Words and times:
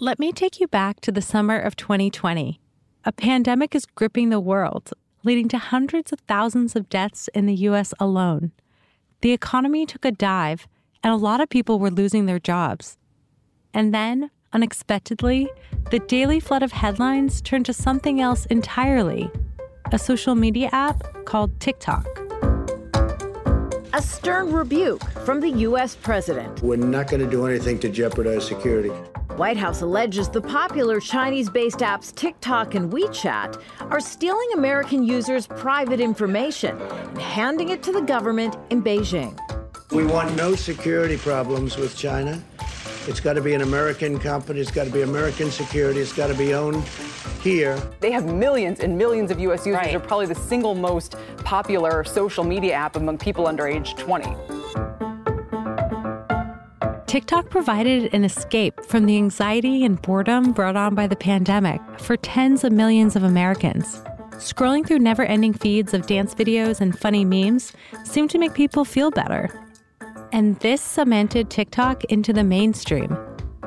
Let 0.00 0.20
me 0.20 0.30
take 0.30 0.60
you 0.60 0.68
back 0.68 1.00
to 1.00 1.10
the 1.10 1.20
summer 1.20 1.58
of 1.58 1.74
2020. 1.74 2.60
A 3.04 3.10
pandemic 3.10 3.74
is 3.74 3.84
gripping 3.84 4.30
the 4.30 4.38
world, 4.38 4.92
leading 5.24 5.48
to 5.48 5.58
hundreds 5.58 6.12
of 6.12 6.20
thousands 6.20 6.76
of 6.76 6.88
deaths 6.88 7.28
in 7.34 7.46
the 7.46 7.54
US 7.66 7.92
alone. 7.98 8.52
The 9.22 9.32
economy 9.32 9.86
took 9.86 10.04
a 10.04 10.12
dive, 10.12 10.68
and 11.02 11.12
a 11.12 11.16
lot 11.16 11.40
of 11.40 11.48
people 11.48 11.80
were 11.80 11.90
losing 11.90 12.26
their 12.26 12.38
jobs. 12.38 12.96
And 13.74 13.92
then, 13.92 14.30
unexpectedly, 14.52 15.50
the 15.90 15.98
daily 15.98 16.38
flood 16.38 16.62
of 16.62 16.70
headlines 16.70 17.40
turned 17.40 17.66
to 17.66 17.72
something 17.72 18.20
else 18.20 18.46
entirely 18.46 19.28
a 19.90 19.98
social 19.98 20.36
media 20.36 20.68
app 20.70 21.24
called 21.24 21.58
TikTok. 21.58 22.06
A 23.94 24.00
stern 24.00 24.52
rebuke 24.52 25.02
from 25.24 25.40
the 25.40 25.50
U.S. 25.66 25.96
president. 25.96 26.62
We're 26.62 26.76
not 26.76 27.08
going 27.08 27.24
to 27.24 27.28
do 27.28 27.48
anything 27.48 27.80
to 27.80 27.88
jeopardize 27.88 28.46
security. 28.46 28.92
White 29.38 29.56
House 29.56 29.82
alleges 29.82 30.28
the 30.28 30.40
popular 30.40 30.98
Chinese 30.98 31.48
based 31.48 31.78
apps 31.78 32.12
TikTok 32.12 32.74
and 32.74 32.92
WeChat 32.92 33.62
are 33.82 34.00
stealing 34.00 34.48
American 34.54 35.04
users' 35.04 35.46
private 35.46 36.00
information 36.00 36.76
and 36.76 37.18
handing 37.18 37.68
it 37.68 37.80
to 37.84 37.92
the 37.92 38.00
government 38.00 38.56
in 38.70 38.82
Beijing. 38.82 39.38
We 39.92 40.04
want 40.04 40.34
no 40.34 40.56
security 40.56 41.16
problems 41.16 41.76
with 41.76 41.96
China. 41.96 42.42
It's 43.06 43.20
got 43.20 43.34
to 43.34 43.40
be 43.40 43.54
an 43.54 43.62
American 43.62 44.18
company, 44.18 44.58
it's 44.58 44.72
got 44.72 44.88
to 44.88 44.92
be 44.92 45.02
American 45.02 45.52
security, 45.52 46.00
it's 46.00 46.12
got 46.12 46.26
to 46.26 46.34
be 46.34 46.52
owned 46.52 46.82
here. 47.40 47.80
They 48.00 48.10
have 48.10 48.26
millions 48.26 48.80
and 48.80 48.98
millions 48.98 49.30
of 49.30 49.38
US 49.38 49.64
users. 49.64 49.74
Right. 49.74 49.90
They're 49.92 50.00
probably 50.00 50.26
the 50.26 50.34
single 50.34 50.74
most 50.74 51.14
popular 51.44 52.02
social 52.02 52.42
media 52.42 52.72
app 52.72 52.96
among 52.96 53.18
people 53.18 53.46
under 53.46 53.68
age 53.68 53.94
20. 53.94 54.57
TikTok 57.08 57.48
provided 57.48 58.12
an 58.12 58.22
escape 58.22 58.84
from 58.84 59.06
the 59.06 59.16
anxiety 59.16 59.82
and 59.82 60.00
boredom 60.02 60.52
brought 60.52 60.76
on 60.76 60.94
by 60.94 61.06
the 61.06 61.16
pandemic 61.16 61.80
for 61.98 62.18
tens 62.18 62.64
of 62.64 62.72
millions 62.72 63.16
of 63.16 63.22
Americans. 63.22 64.02
Scrolling 64.32 64.86
through 64.86 64.98
never 64.98 65.24
ending 65.24 65.54
feeds 65.54 65.94
of 65.94 66.06
dance 66.06 66.34
videos 66.34 66.82
and 66.82 66.98
funny 66.98 67.24
memes 67.24 67.72
seemed 68.04 68.28
to 68.28 68.38
make 68.38 68.52
people 68.52 68.84
feel 68.84 69.10
better. 69.10 69.48
And 70.32 70.60
this 70.60 70.82
cemented 70.82 71.48
TikTok 71.48 72.04
into 72.04 72.34
the 72.34 72.44
mainstream 72.44 73.16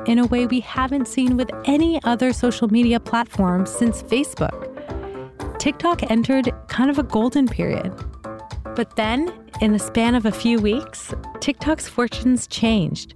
in 0.06 0.20
a 0.20 0.26
way 0.26 0.46
we 0.46 0.60
haven't 0.60 1.08
seen 1.08 1.36
with 1.36 1.50
any 1.64 2.00
other 2.04 2.32
social 2.32 2.68
media 2.68 3.00
platform 3.00 3.66
since 3.66 4.04
Facebook. 4.04 4.68
TikTok 5.58 6.08
entered 6.12 6.52
kind 6.68 6.90
of 6.90 6.98
a 7.00 7.02
golden 7.02 7.48
period. 7.48 7.92
But 8.76 8.94
then, 8.94 9.34
in 9.60 9.72
the 9.72 9.80
span 9.80 10.14
of 10.14 10.26
a 10.26 10.32
few 10.32 10.60
weeks, 10.60 11.12
TikTok's 11.40 11.88
fortunes 11.88 12.46
changed. 12.46 13.14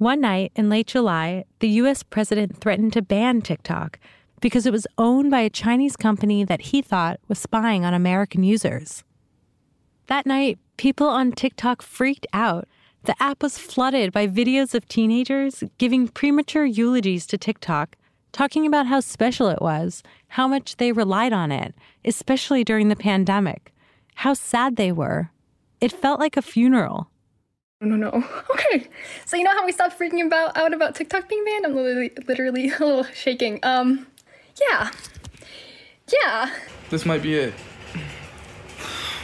One 0.00 0.22
night 0.22 0.52
in 0.56 0.70
late 0.70 0.86
July, 0.86 1.44
the 1.58 1.68
US 1.68 2.02
president 2.02 2.56
threatened 2.56 2.94
to 2.94 3.02
ban 3.02 3.42
TikTok 3.42 3.98
because 4.40 4.64
it 4.64 4.72
was 4.72 4.86
owned 4.96 5.30
by 5.30 5.40
a 5.40 5.50
Chinese 5.50 5.94
company 5.94 6.42
that 6.42 6.62
he 6.62 6.80
thought 6.80 7.20
was 7.28 7.38
spying 7.38 7.84
on 7.84 7.92
American 7.92 8.42
users. 8.42 9.04
That 10.06 10.24
night, 10.24 10.58
people 10.78 11.06
on 11.06 11.32
TikTok 11.32 11.82
freaked 11.82 12.26
out. 12.32 12.66
The 13.04 13.14
app 13.22 13.42
was 13.42 13.58
flooded 13.58 14.10
by 14.10 14.26
videos 14.26 14.74
of 14.74 14.88
teenagers 14.88 15.62
giving 15.76 16.08
premature 16.08 16.64
eulogies 16.64 17.26
to 17.26 17.36
TikTok, 17.36 17.96
talking 18.32 18.66
about 18.66 18.86
how 18.86 19.00
special 19.00 19.48
it 19.48 19.60
was, 19.60 20.02
how 20.28 20.48
much 20.48 20.76
they 20.76 20.92
relied 20.92 21.34
on 21.34 21.52
it, 21.52 21.74
especially 22.06 22.64
during 22.64 22.88
the 22.88 22.96
pandemic, 22.96 23.72
how 24.14 24.32
sad 24.32 24.76
they 24.76 24.92
were. 24.92 25.30
It 25.80 25.92
felt 25.92 26.20
like 26.20 26.38
a 26.38 26.42
funeral. 26.42 27.10
No, 27.80 27.96
no, 27.96 28.10
no. 28.10 28.24
Okay. 28.50 28.88
So 29.24 29.36
you 29.36 29.44
know 29.44 29.52
how 29.52 29.64
we 29.64 29.72
stopped 29.72 29.98
freaking 29.98 30.26
about 30.26 30.56
out 30.56 30.74
about 30.74 30.94
TikTok 30.94 31.28
being 31.28 31.44
banned? 31.44 31.66
I'm 31.66 31.74
literally, 31.74 32.12
literally 32.28 32.68
a 32.78 32.78
little 32.78 33.04
shaking. 33.04 33.58
Um, 33.62 34.06
yeah, 34.60 34.90
yeah. 36.12 36.54
This 36.90 37.06
might 37.06 37.22
be 37.22 37.34
it. 37.34 37.54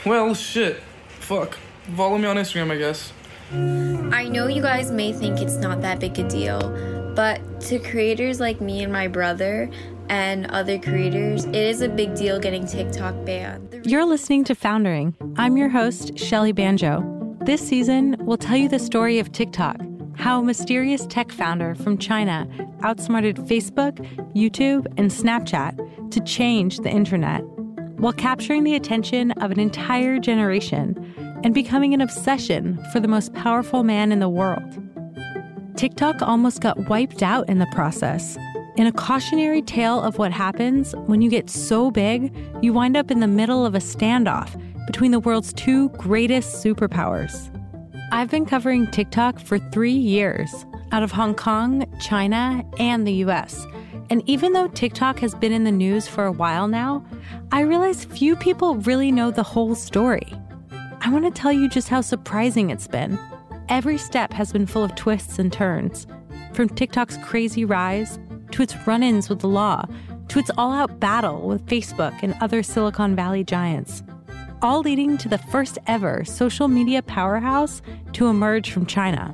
Well, 0.04 0.34
shit. 0.34 0.76
Fuck. 1.20 1.58
Follow 1.96 2.16
me 2.18 2.26
on 2.26 2.36
Instagram, 2.36 2.70
I 2.70 2.78
guess. 2.78 3.12
I 4.14 4.28
know 4.28 4.48
you 4.48 4.62
guys 4.62 4.90
may 4.90 5.12
think 5.12 5.40
it's 5.40 5.56
not 5.56 5.80
that 5.82 6.00
big 6.00 6.18
a 6.18 6.28
deal, 6.28 7.12
but 7.14 7.40
to 7.62 7.78
creators 7.78 8.40
like 8.40 8.60
me 8.60 8.82
and 8.82 8.92
my 8.92 9.06
brother 9.06 9.70
and 10.08 10.46
other 10.46 10.78
creators, 10.78 11.44
it 11.44 11.54
is 11.54 11.80
a 11.82 11.88
big 11.88 12.14
deal 12.14 12.40
getting 12.40 12.66
TikTok 12.66 13.24
banned. 13.24 13.82
You're 13.84 14.04
listening 14.04 14.44
to 14.44 14.54
Foundering. 14.54 15.14
I'm 15.36 15.56
your 15.56 15.68
host, 15.68 16.18
Shelly 16.18 16.52
Banjo. 16.52 17.15
This 17.46 17.64
season, 17.64 18.16
we'll 18.18 18.38
tell 18.38 18.56
you 18.56 18.68
the 18.68 18.80
story 18.80 19.20
of 19.20 19.30
TikTok, 19.30 19.80
how 20.16 20.40
a 20.40 20.42
mysterious 20.42 21.06
tech 21.06 21.30
founder 21.30 21.76
from 21.76 21.96
China 21.96 22.48
outsmarted 22.82 23.36
Facebook, 23.36 23.98
YouTube, 24.34 24.86
and 24.96 25.12
Snapchat 25.12 26.10
to 26.10 26.20
change 26.22 26.78
the 26.78 26.90
internet 26.90 27.42
while 27.98 28.12
capturing 28.12 28.64
the 28.64 28.74
attention 28.74 29.30
of 29.30 29.52
an 29.52 29.60
entire 29.60 30.18
generation 30.18 30.96
and 31.44 31.54
becoming 31.54 31.94
an 31.94 32.00
obsession 32.00 32.84
for 32.92 32.98
the 32.98 33.06
most 33.06 33.32
powerful 33.32 33.84
man 33.84 34.10
in 34.10 34.18
the 34.18 34.28
world. 34.28 34.82
TikTok 35.76 36.22
almost 36.22 36.60
got 36.60 36.88
wiped 36.88 37.22
out 37.22 37.48
in 37.48 37.60
the 37.60 37.66
process. 37.66 38.36
In 38.76 38.88
a 38.88 38.92
cautionary 38.92 39.62
tale 39.62 40.02
of 40.02 40.18
what 40.18 40.32
happens 40.32 40.96
when 41.06 41.22
you 41.22 41.30
get 41.30 41.48
so 41.48 41.92
big, 41.92 42.34
you 42.60 42.72
wind 42.72 42.96
up 42.96 43.12
in 43.12 43.20
the 43.20 43.28
middle 43.28 43.64
of 43.64 43.76
a 43.76 43.78
standoff 43.78 44.60
between 44.86 45.10
the 45.10 45.20
world's 45.20 45.52
two 45.52 45.88
greatest 45.90 46.64
superpowers. 46.64 47.50
I've 48.12 48.30
been 48.30 48.46
covering 48.46 48.86
TikTok 48.90 49.40
for 49.40 49.58
three 49.58 49.90
years 49.90 50.64
out 50.92 51.02
of 51.02 51.10
Hong 51.10 51.34
Kong, 51.34 51.84
China, 52.00 52.64
and 52.78 53.06
the 53.06 53.12
US. 53.24 53.66
And 54.10 54.22
even 54.28 54.52
though 54.52 54.68
TikTok 54.68 55.18
has 55.18 55.34
been 55.34 55.52
in 55.52 55.64
the 55.64 55.72
news 55.72 56.06
for 56.06 56.24
a 56.24 56.32
while 56.32 56.68
now, 56.68 57.04
I 57.50 57.62
realize 57.62 58.04
few 58.04 58.36
people 58.36 58.76
really 58.76 59.10
know 59.10 59.30
the 59.30 59.42
whole 59.42 59.74
story. 59.74 60.32
I 61.00 61.10
want 61.10 61.24
to 61.24 61.30
tell 61.30 61.52
you 61.52 61.68
just 61.68 61.88
how 61.88 62.00
surprising 62.00 62.70
it's 62.70 62.86
been. 62.86 63.18
Every 63.68 63.98
step 63.98 64.32
has 64.32 64.52
been 64.52 64.66
full 64.66 64.84
of 64.84 64.94
twists 64.94 65.40
and 65.40 65.52
turns, 65.52 66.06
from 66.52 66.68
TikTok's 66.68 67.18
crazy 67.18 67.64
rise 67.64 68.20
to 68.52 68.62
its 68.62 68.76
run 68.86 69.02
ins 69.02 69.28
with 69.28 69.40
the 69.40 69.48
law 69.48 69.84
to 70.28 70.38
its 70.38 70.50
all 70.56 70.72
out 70.72 70.98
battle 70.98 71.46
with 71.46 71.66
Facebook 71.66 72.22
and 72.22 72.34
other 72.40 72.62
Silicon 72.62 73.14
Valley 73.14 73.44
giants 73.44 74.02
all 74.66 74.80
leading 74.80 75.16
to 75.16 75.28
the 75.28 75.38
first 75.38 75.78
ever 75.86 76.24
social 76.24 76.66
media 76.66 77.00
powerhouse 77.00 77.80
to 78.12 78.26
emerge 78.26 78.72
from 78.72 78.84
China. 78.84 79.32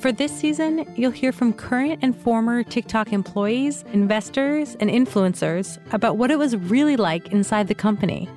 For 0.00 0.10
this 0.10 0.36
season, 0.36 0.84
you'll 0.96 1.12
hear 1.12 1.30
from 1.30 1.52
current 1.52 2.00
and 2.02 2.20
former 2.22 2.64
TikTok 2.64 3.12
employees, 3.12 3.84
investors, 3.92 4.76
and 4.80 4.90
influencers 4.90 5.78
about 5.94 6.16
what 6.16 6.32
it 6.32 6.40
was 6.40 6.56
really 6.56 6.96
like 6.96 7.28
inside 7.28 7.68
the 7.68 7.74
company. 7.76 8.28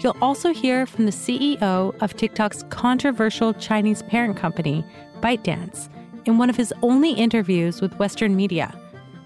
You'll 0.00 0.16
also 0.22 0.54
hear 0.54 0.86
from 0.86 1.04
the 1.04 1.12
CEO 1.12 1.94
of 2.00 2.16
TikTok's 2.16 2.62
controversial 2.70 3.52
Chinese 3.52 4.02
parent 4.04 4.38
company, 4.38 4.86
ByteDance, 5.20 5.90
in 6.24 6.38
one 6.38 6.48
of 6.48 6.56
his 6.56 6.72
only 6.80 7.12
interviews 7.12 7.82
with 7.82 7.98
Western 7.98 8.36
media. 8.36 8.74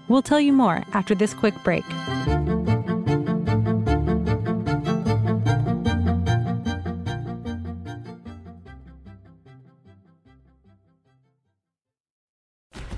We'll 0.09 0.21
tell 0.21 0.41
you 0.41 0.51
more 0.51 0.83
after 0.91 1.15
this 1.15 1.33
quick 1.33 1.55
break. 1.63 1.85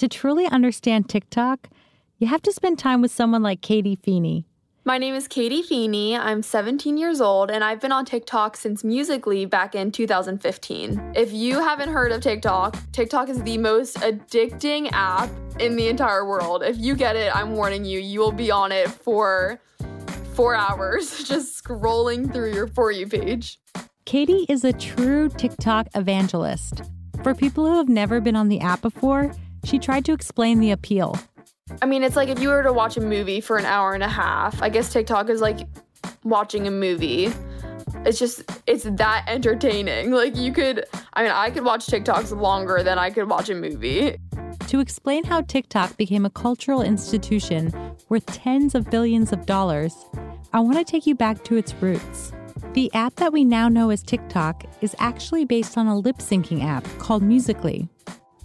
to 0.00 0.08
truly 0.08 0.46
understand 0.46 1.08
TikTok, 1.08 1.68
you 2.18 2.26
have 2.26 2.40
to 2.42 2.52
spend 2.52 2.78
time 2.78 3.02
with 3.02 3.10
someone 3.10 3.42
like 3.42 3.60
Katie 3.60 3.96
Feeney. 3.96 4.46
My 4.82 4.96
name 4.96 5.14
is 5.14 5.28
Katie 5.28 5.62
Feeney. 5.62 6.16
I'm 6.16 6.42
17 6.42 6.96
years 6.96 7.20
old 7.20 7.50
and 7.50 7.62
I've 7.62 7.82
been 7.82 7.92
on 7.92 8.06
TikTok 8.06 8.56
since 8.56 8.82
Musical.ly 8.82 9.44
back 9.44 9.74
in 9.74 9.92
2015. 9.92 11.12
If 11.14 11.34
you 11.34 11.60
haven't 11.60 11.90
heard 11.90 12.12
of 12.12 12.22
TikTok, 12.22 12.78
TikTok 12.92 13.28
is 13.28 13.42
the 13.42 13.58
most 13.58 13.98
addicting 13.98 14.88
app 14.92 15.28
in 15.60 15.76
the 15.76 15.88
entire 15.88 16.26
world. 16.26 16.62
If 16.62 16.78
you 16.78 16.94
get 16.94 17.14
it, 17.14 17.34
I'm 17.36 17.54
warning 17.54 17.84
you, 17.84 18.00
you 18.00 18.20
will 18.20 18.32
be 18.32 18.50
on 18.50 18.72
it 18.72 18.88
for 18.88 19.60
four 20.32 20.54
hours 20.54 21.24
just 21.28 21.62
scrolling 21.62 22.32
through 22.32 22.54
your 22.54 22.68
For 22.68 22.90
You 22.90 23.06
page. 23.06 23.60
Katie 24.06 24.46
is 24.48 24.64
a 24.64 24.72
true 24.72 25.28
TikTok 25.28 25.88
evangelist. 25.94 26.84
For 27.22 27.34
people 27.34 27.66
who 27.66 27.76
have 27.76 27.90
never 27.90 28.22
been 28.22 28.34
on 28.34 28.48
the 28.48 28.60
app 28.60 28.80
before, 28.80 29.30
she 29.64 29.78
tried 29.78 30.04
to 30.06 30.12
explain 30.12 30.60
the 30.60 30.70
appeal. 30.70 31.18
I 31.82 31.86
mean, 31.86 32.02
it's 32.02 32.16
like 32.16 32.28
if 32.28 32.40
you 32.40 32.48
were 32.48 32.62
to 32.62 32.72
watch 32.72 32.96
a 32.96 33.00
movie 33.00 33.40
for 33.40 33.56
an 33.56 33.64
hour 33.64 33.94
and 33.94 34.02
a 34.02 34.08
half, 34.08 34.60
I 34.62 34.68
guess 34.68 34.92
TikTok 34.92 35.30
is 35.30 35.40
like 35.40 35.68
watching 36.24 36.66
a 36.66 36.70
movie. 36.70 37.32
It's 38.04 38.18
just, 38.18 38.42
it's 38.66 38.84
that 38.84 39.24
entertaining. 39.28 40.10
Like, 40.20 40.36
you 40.36 40.52
could, 40.52 40.84
I 41.14 41.22
mean, 41.22 41.32
I 41.32 41.50
could 41.50 41.64
watch 41.64 41.86
TikToks 41.86 42.38
longer 42.38 42.82
than 42.82 42.98
I 42.98 43.10
could 43.10 43.28
watch 43.28 43.48
a 43.48 43.54
movie. 43.54 44.16
To 44.68 44.80
explain 44.80 45.24
how 45.24 45.42
TikTok 45.42 45.96
became 45.96 46.24
a 46.24 46.30
cultural 46.30 46.82
institution 46.82 47.72
worth 48.08 48.26
tens 48.26 48.74
of 48.74 48.90
billions 48.90 49.32
of 49.32 49.46
dollars, 49.46 49.94
I 50.52 50.60
want 50.60 50.78
to 50.78 50.84
take 50.84 51.06
you 51.06 51.14
back 51.14 51.44
to 51.44 51.56
its 51.56 51.74
roots. 51.74 52.32
The 52.72 52.92
app 52.94 53.16
that 53.16 53.32
we 53.32 53.44
now 53.44 53.68
know 53.68 53.90
as 53.90 54.02
TikTok 54.02 54.64
is 54.80 54.94
actually 54.98 55.44
based 55.44 55.76
on 55.76 55.86
a 55.86 55.98
lip 55.98 56.18
syncing 56.18 56.62
app 56.62 56.84
called 56.98 57.22
Musical.ly. 57.22 57.88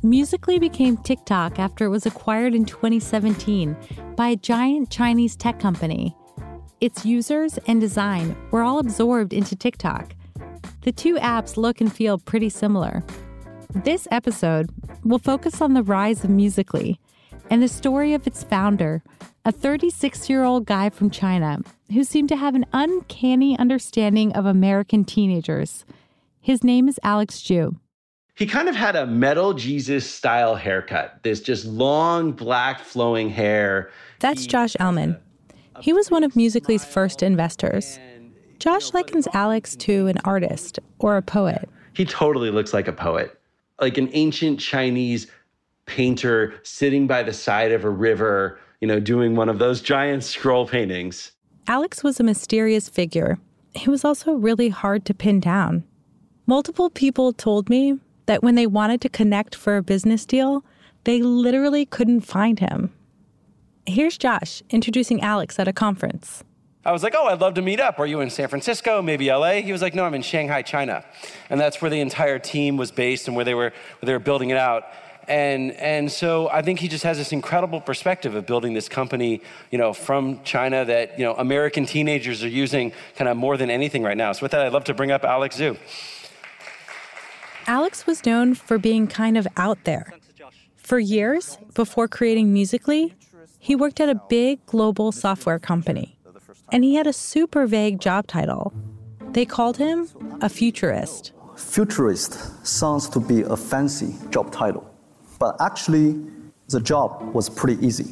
Musical.ly 0.03 0.59
became 0.59 0.97
TikTok 0.97 1.57
after 1.57 1.85
it 1.85 1.89
was 1.89 2.05
acquired 2.05 2.53
in 2.53 2.65
2017 2.65 3.75
by 4.15 4.29
a 4.29 4.35
giant 4.35 4.89
Chinese 4.89 5.35
tech 5.35 5.59
company. 5.59 6.15
Its 6.81 7.05
users 7.05 7.57
and 7.67 7.81
design 7.81 8.35
were 8.51 8.61
all 8.61 8.79
absorbed 8.79 9.33
into 9.33 9.55
TikTok. 9.55 10.13
The 10.81 10.91
two 10.91 11.15
apps 11.15 11.57
look 11.57 11.81
and 11.81 11.91
feel 11.91 12.19
pretty 12.19 12.49
similar. 12.49 13.03
This 13.73 14.07
episode 14.11 14.69
will 15.03 15.19
focus 15.19 15.61
on 15.61 15.73
the 15.73 15.83
rise 15.83 16.23
of 16.23 16.29
Musical.ly 16.29 16.97
and 17.49 17.61
the 17.61 17.67
story 17.67 18.13
of 18.13 18.27
its 18.27 18.43
founder, 18.43 19.03
a 19.43 19.51
36 19.51 20.29
year 20.29 20.43
old 20.43 20.65
guy 20.65 20.89
from 20.89 21.09
China 21.09 21.59
who 21.91 22.03
seemed 22.03 22.29
to 22.29 22.35
have 22.35 22.55
an 22.55 22.65
uncanny 22.73 23.57
understanding 23.57 24.33
of 24.33 24.45
American 24.45 25.05
teenagers. 25.05 25.85
His 26.41 26.63
name 26.63 26.87
is 26.87 26.99
Alex 27.03 27.39
Zhu 27.39 27.77
he 28.35 28.45
kind 28.45 28.67
of 28.67 28.75
had 28.75 28.95
a 28.95 29.07
metal 29.07 29.53
Jesus 29.53 30.09
style 30.09 30.55
haircut, 30.55 31.19
this 31.23 31.39
just 31.39 31.65
long 31.65 32.33
black 32.33 32.79
flowing 32.79 33.29
hair. 33.29 33.89
That's 34.19 34.41
he 34.41 34.47
Josh 34.47 34.75
Elman. 34.79 35.17
He 35.79 35.93
was 35.93 36.11
one 36.11 36.23
of 36.23 36.35
Musical.ly's 36.35 36.85
first 36.85 37.23
investors. 37.23 37.99
Josh 38.59 38.93
likens 38.93 39.27
Alex 39.33 39.75
to 39.77 40.07
an 40.07 40.17
artist 40.25 40.79
or 40.99 41.17
a 41.17 41.21
poet. 41.21 41.69
He 41.93 42.05
totally 42.05 42.51
looks 42.51 42.73
like 42.73 42.87
a 42.87 42.93
poet, 42.93 43.39
like 43.79 43.97
an 43.97 44.09
ancient 44.13 44.59
Chinese 44.59 45.27
painter 45.85 46.53
sitting 46.63 47.07
by 47.07 47.23
the 47.23 47.33
side 47.33 47.71
of 47.71 47.85
a 47.85 47.89
river, 47.89 48.59
you 48.81 48.87
know, 48.87 48.99
doing 48.99 49.35
one 49.35 49.49
of 49.49 49.59
those 49.59 49.81
giant 49.81 50.23
scroll 50.23 50.67
paintings. 50.67 51.31
Alex 51.67 52.03
was 52.03 52.19
a 52.19 52.23
mysterious 52.23 52.89
figure. 52.89 53.37
He 53.73 53.89
was 53.89 54.03
also 54.03 54.33
really 54.33 54.69
hard 54.69 55.05
to 55.05 55.13
pin 55.13 55.39
down. 55.39 55.83
Multiple 56.47 56.89
people 56.89 57.33
told 57.33 57.69
me 57.69 57.99
that 58.25 58.43
when 58.43 58.55
they 58.55 58.67
wanted 58.67 59.01
to 59.01 59.09
connect 59.09 59.55
for 59.55 59.77
a 59.77 59.83
business 59.83 60.25
deal, 60.25 60.63
they 61.03 61.21
literally 61.21 61.85
couldn't 61.85 62.21
find 62.21 62.59
him. 62.59 62.93
Here's 63.85 64.17
Josh 64.17 64.63
introducing 64.69 65.21
Alex 65.21 65.59
at 65.59 65.67
a 65.67 65.73
conference. 65.73 66.43
I 66.83 66.91
was 66.91 67.01
like, 67.01 67.15
oh, 67.17 67.25
I'd 67.25 67.41
love 67.41 67.55
to 67.55 67.63
meet 67.63 67.79
up. 67.79 67.97
Are 67.99 68.05
you 68.05 68.21
in 68.21 68.29
San 68.29 68.47
Francisco, 68.47 69.01
maybe 69.01 69.31
LA? 69.31 69.53
He 69.53 69.71
was 69.71 69.81
like, 69.81 69.95
no, 69.95 70.03
I'm 70.03 70.13
in 70.13 70.21
Shanghai, 70.21 70.61
China. 70.61 71.03
And 71.49 71.59
that's 71.59 71.81
where 71.81 71.89
the 71.89 71.99
entire 71.99 72.37
team 72.37 72.77
was 72.77 72.91
based 72.91 73.27
and 73.27 73.35
where 73.35 73.43
they 73.43 73.55
were, 73.55 73.71
where 73.99 74.05
they 74.05 74.13
were 74.13 74.19
building 74.19 74.51
it 74.51 74.57
out. 74.57 74.83
And, 75.27 75.71
and 75.73 76.11
so 76.11 76.49
I 76.49 76.61
think 76.61 76.79
he 76.79 76.87
just 76.87 77.03
has 77.03 77.17
this 77.17 77.31
incredible 77.31 77.81
perspective 77.81 78.35
of 78.35 78.45
building 78.45 78.75
this 78.75 78.87
company, 78.87 79.41
you 79.71 79.79
know, 79.79 79.93
from 79.93 80.43
China 80.43 80.85
that, 80.85 81.17
you 81.17 81.25
know, 81.25 81.33
American 81.33 81.87
teenagers 81.87 82.43
are 82.43 82.49
using 82.49 82.91
kind 83.15 83.27
of 83.29 83.35
more 83.35 83.57
than 83.57 83.71
anything 83.71 84.03
right 84.03 84.17
now. 84.17 84.31
So 84.33 84.43
with 84.43 84.51
that, 84.51 84.61
I'd 84.61 84.73
love 84.73 84.83
to 84.83 84.93
bring 84.93 85.11
up 85.11 85.23
Alex 85.23 85.57
Zhu. 85.57 85.77
Alex 87.67 88.05
was 88.05 88.25
known 88.25 88.53
for 88.53 88.77
being 88.77 89.07
kind 89.07 89.37
of 89.37 89.47
out 89.57 89.83
there. 89.85 90.13
For 90.75 90.99
years, 90.99 91.57
before 91.73 92.07
creating 92.07 92.53
Musical.ly, 92.53 93.11
he 93.57 93.75
worked 93.75 93.99
at 93.99 94.07
a 94.09 94.21
big 94.29 94.63
global 94.67 95.11
software 95.11 95.57
company. 95.57 96.17
And 96.71 96.83
he 96.83 96.95
had 96.95 97.07
a 97.07 97.13
super 97.13 97.65
vague 97.65 97.99
job 97.99 98.27
title. 98.27 98.71
They 99.31 99.45
called 99.45 99.77
him 99.77 100.07
a 100.41 100.49
futurist. 100.49 101.31
Futurist 101.55 102.65
sounds 102.65 103.09
to 103.09 103.19
be 103.19 103.41
a 103.41 103.57
fancy 103.57 104.15
job 104.29 104.51
title, 104.51 104.87
but 105.39 105.55
actually, 105.59 106.19
the 106.69 106.79
job 106.79 107.33
was 107.33 107.49
pretty 107.49 107.83
easy. 107.85 108.11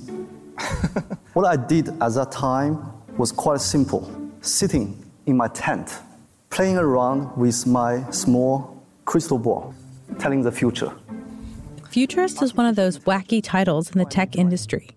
what 1.33 1.45
I 1.45 1.55
did 1.55 1.89
at 1.89 2.13
that 2.13 2.31
time 2.31 2.91
was 3.17 3.31
quite 3.31 3.61
simple 3.61 4.09
sitting 4.41 5.05
in 5.25 5.37
my 5.37 5.47
tent, 5.49 5.99
playing 6.49 6.77
around 6.77 7.35
with 7.37 7.67
my 7.67 8.09
small 8.09 8.72
crystal 9.05 9.37
ball, 9.37 9.73
telling 10.19 10.41
the 10.41 10.51
future. 10.51 10.93
Futurist 11.89 12.41
is 12.41 12.55
one 12.55 12.65
of 12.65 12.75
those 12.75 12.99
wacky 12.99 13.41
titles 13.43 13.91
in 13.91 13.99
the 13.99 14.05
tech 14.05 14.35
industry, 14.35 14.89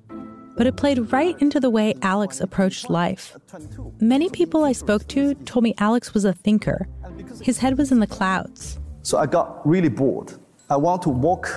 but 0.57 0.67
it 0.67 0.77
played 0.77 1.13
right 1.13 1.37
into 1.41 1.61
the 1.61 1.69
way 1.69 1.95
Alex 2.03 2.41
approached 2.41 2.89
life. 2.89 3.37
Many 4.01 4.31
people 4.31 4.65
I 4.65 4.73
spoke 4.73 5.07
to 5.09 5.35
told 5.35 5.63
me 5.63 5.75
Alex 5.79 6.15
was 6.15 6.25
a 6.25 6.33
thinker. 6.33 6.89
His 7.43 7.59
head 7.59 7.77
was 7.77 7.93
in 7.93 8.01
the 8.01 8.07
clouds. 8.07 8.79
So 9.03 9.19
I 9.19 9.27
got 9.27 9.67
really 9.67 9.89
bored. 9.91 10.33
I 10.71 10.77
want 10.77 11.03
to 11.03 11.11
walk 11.11 11.49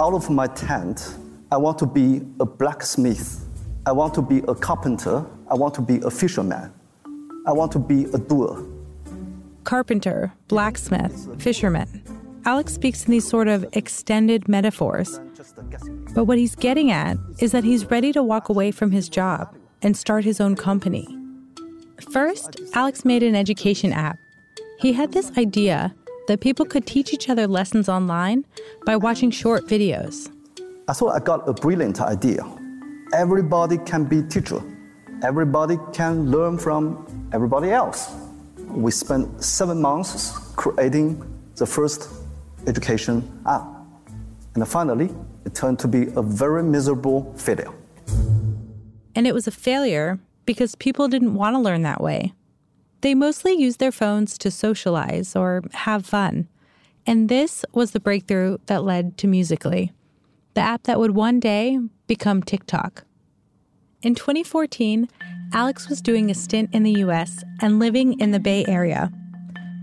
out 0.00 0.14
of 0.14 0.28
my 0.30 0.46
tent. 0.46 1.16
I 1.50 1.56
want 1.56 1.78
to 1.78 1.86
be 1.86 2.20
a 2.40 2.44
blacksmith. 2.44 3.44
I 3.86 3.92
want 3.92 4.14
to 4.14 4.22
be 4.22 4.38
a 4.46 4.54
carpenter. 4.54 5.24
I 5.50 5.54
want 5.54 5.74
to 5.74 5.80
be 5.80 6.00
a 6.04 6.10
fisherman. 6.10 6.72
I 7.46 7.52
want 7.52 7.72
to 7.72 7.78
be 7.78 8.04
a 8.04 8.18
doer 8.18 8.71
carpenter, 9.64 10.32
blacksmith, 10.48 11.40
fisherman. 11.40 12.02
Alex 12.44 12.74
speaks 12.74 13.04
in 13.04 13.12
these 13.12 13.28
sort 13.28 13.46
of 13.48 13.64
extended 13.72 14.48
metaphors. 14.48 15.20
But 16.14 16.24
what 16.24 16.38
he's 16.38 16.56
getting 16.56 16.90
at 16.90 17.16
is 17.38 17.52
that 17.52 17.64
he's 17.64 17.90
ready 17.90 18.12
to 18.12 18.22
walk 18.22 18.48
away 18.48 18.70
from 18.70 18.90
his 18.90 19.08
job 19.08 19.56
and 19.80 19.96
start 19.96 20.24
his 20.24 20.40
own 20.40 20.56
company. 20.56 21.06
First, 22.10 22.60
Alex 22.74 23.04
made 23.04 23.22
an 23.22 23.36
education 23.36 23.92
app. 23.92 24.18
He 24.78 24.92
had 24.92 25.12
this 25.12 25.30
idea 25.38 25.94
that 26.26 26.40
people 26.40 26.66
could 26.66 26.86
teach 26.86 27.12
each 27.12 27.28
other 27.28 27.46
lessons 27.46 27.88
online 27.88 28.44
by 28.84 28.96
watching 28.96 29.30
short 29.30 29.66
videos. 29.66 30.30
I 30.88 30.92
thought 30.92 31.14
I 31.14 31.20
got 31.20 31.48
a 31.48 31.52
brilliant 31.52 32.00
idea. 32.00 32.44
Everybody 33.14 33.78
can 33.78 34.04
be 34.04 34.22
teacher. 34.22 34.60
Everybody 35.22 35.78
can 35.92 36.30
learn 36.30 36.58
from 36.58 37.06
everybody 37.32 37.70
else 37.70 38.21
we 38.74 38.90
spent 38.90 39.42
seven 39.42 39.80
months 39.80 40.38
creating 40.56 41.22
the 41.56 41.66
first 41.66 42.08
education 42.66 43.22
app. 43.46 43.64
And 44.54 44.66
finally, 44.66 45.10
it 45.44 45.54
turned 45.54 45.78
to 45.80 45.88
be 45.88 46.08
a 46.16 46.22
very 46.22 46.62
miserable 46.62 47.32
failure. 47.36 47.72
And 49.14 49.26
it 49.26 49.34
was 49.34 49.46
a 49.46 49.50
failure 49.50 50.18
because 50.46 50.74
people 50.74 51.08
didn't 51.08 51.34
want 51.34 51.54
to 51.54 51.60
learn 51.60 51.82
that 51.82 52.00
way. 52.00 52.32
They 53.00 53.14
mostly 53.14 53.54
used 53.54 53.78
their 53.78 53.92
phones 53.92 54.38
to 54.38 54.50
socialize 54.50 55.34
or 55.34 55.62
have 55.72 56.06
fun. 56.06 56.48
And 57.06 57.28
this 57.28 57.64
was 57.72 57.90
the 57.90 58.00
breakthrough 58.00 58.58
that 58.66 58.84
led 58.84 59.18
to 59.18 59.26
Musical.ly, 59.26 59.90
the 60.54 60.60
app 60.60 60.84
that 60.84 61.00
would 61.00 61.12
one 61.12 61.40
day 61.40 61.78
become 62.06 62.42
TikTok. 62.42 63.04
In 64.02 64.14
2014, 64.14 65.08
Alex 65.54 65.90
was 65.90 66.00
doing 66.00 66.30
a 66.30 66.34
stint 66.34 66.70
in 66.72 66.82
the 66.82 66.92
US 67.04 67.44
and 67.60 67.78
living 67.78 68.18
in 68.18 68.30
the 68.30 68.40
Bay 68.40 68.64
Area. 68.66 69.12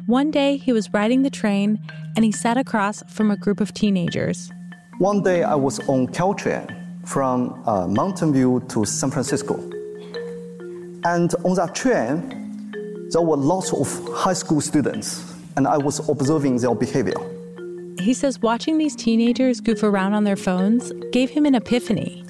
One 0.07 0.31
day, 0.31 0.57
he 0.57 0.73
was 0.73 0.91
riding 0.91 1.21
the 1.21 1.29
train 1.29 1.79
and 2.15 2.25
he 2.25 2.31
sat 2.31 2.57
across 2.57 3.03
from 3.07 3.29
a 3.29 3.37
group 3.37 3.61
of 3.61 3.71
teenagers. 3.75 4.51
One 4.97 5.21
day, 5.21 5.43
I 5.43 5.53
was 5.53 5.79
on 5.87 6.07
Caltrain 6.07 6.75
from 7.07 7.61
uh, 7.67 7.87
Mountain 7.87 8.33
View 8.33 8.65
to 8.69 8.83
San 8.83 9.11
Francisco. 9.11 9.57
And 11.03 11.33
on 11.45 11.53
that 11.55 11.75
train, 11.75 12.17
there 13.11 13.21
were 13.21 13.37
lots 13.37 13.71
of 13.71 13.87
high 14.11 14.33
school 14.33 14.61
students, 14.61 15.35
and 15.55 15.67
I 15.67 15.77
was 15.77 16.07
observing 16.09 16.57
their 16.57 16.73
behavior. 16.73 17.19
He 17.99 18.15
says 18.15 18.41
watching 18.41 18.79
these 18.79 18.95
teenagers 18.95 19.61
goof 19.61 19.83
around 19.83 20.13
on 20.13 20.23
their 20.23 20.35
phones 20.35 20.91
gave 21.11 21.29
him 21.29 21.45
an 21.45 21.53
epiphany. 21.53 22.25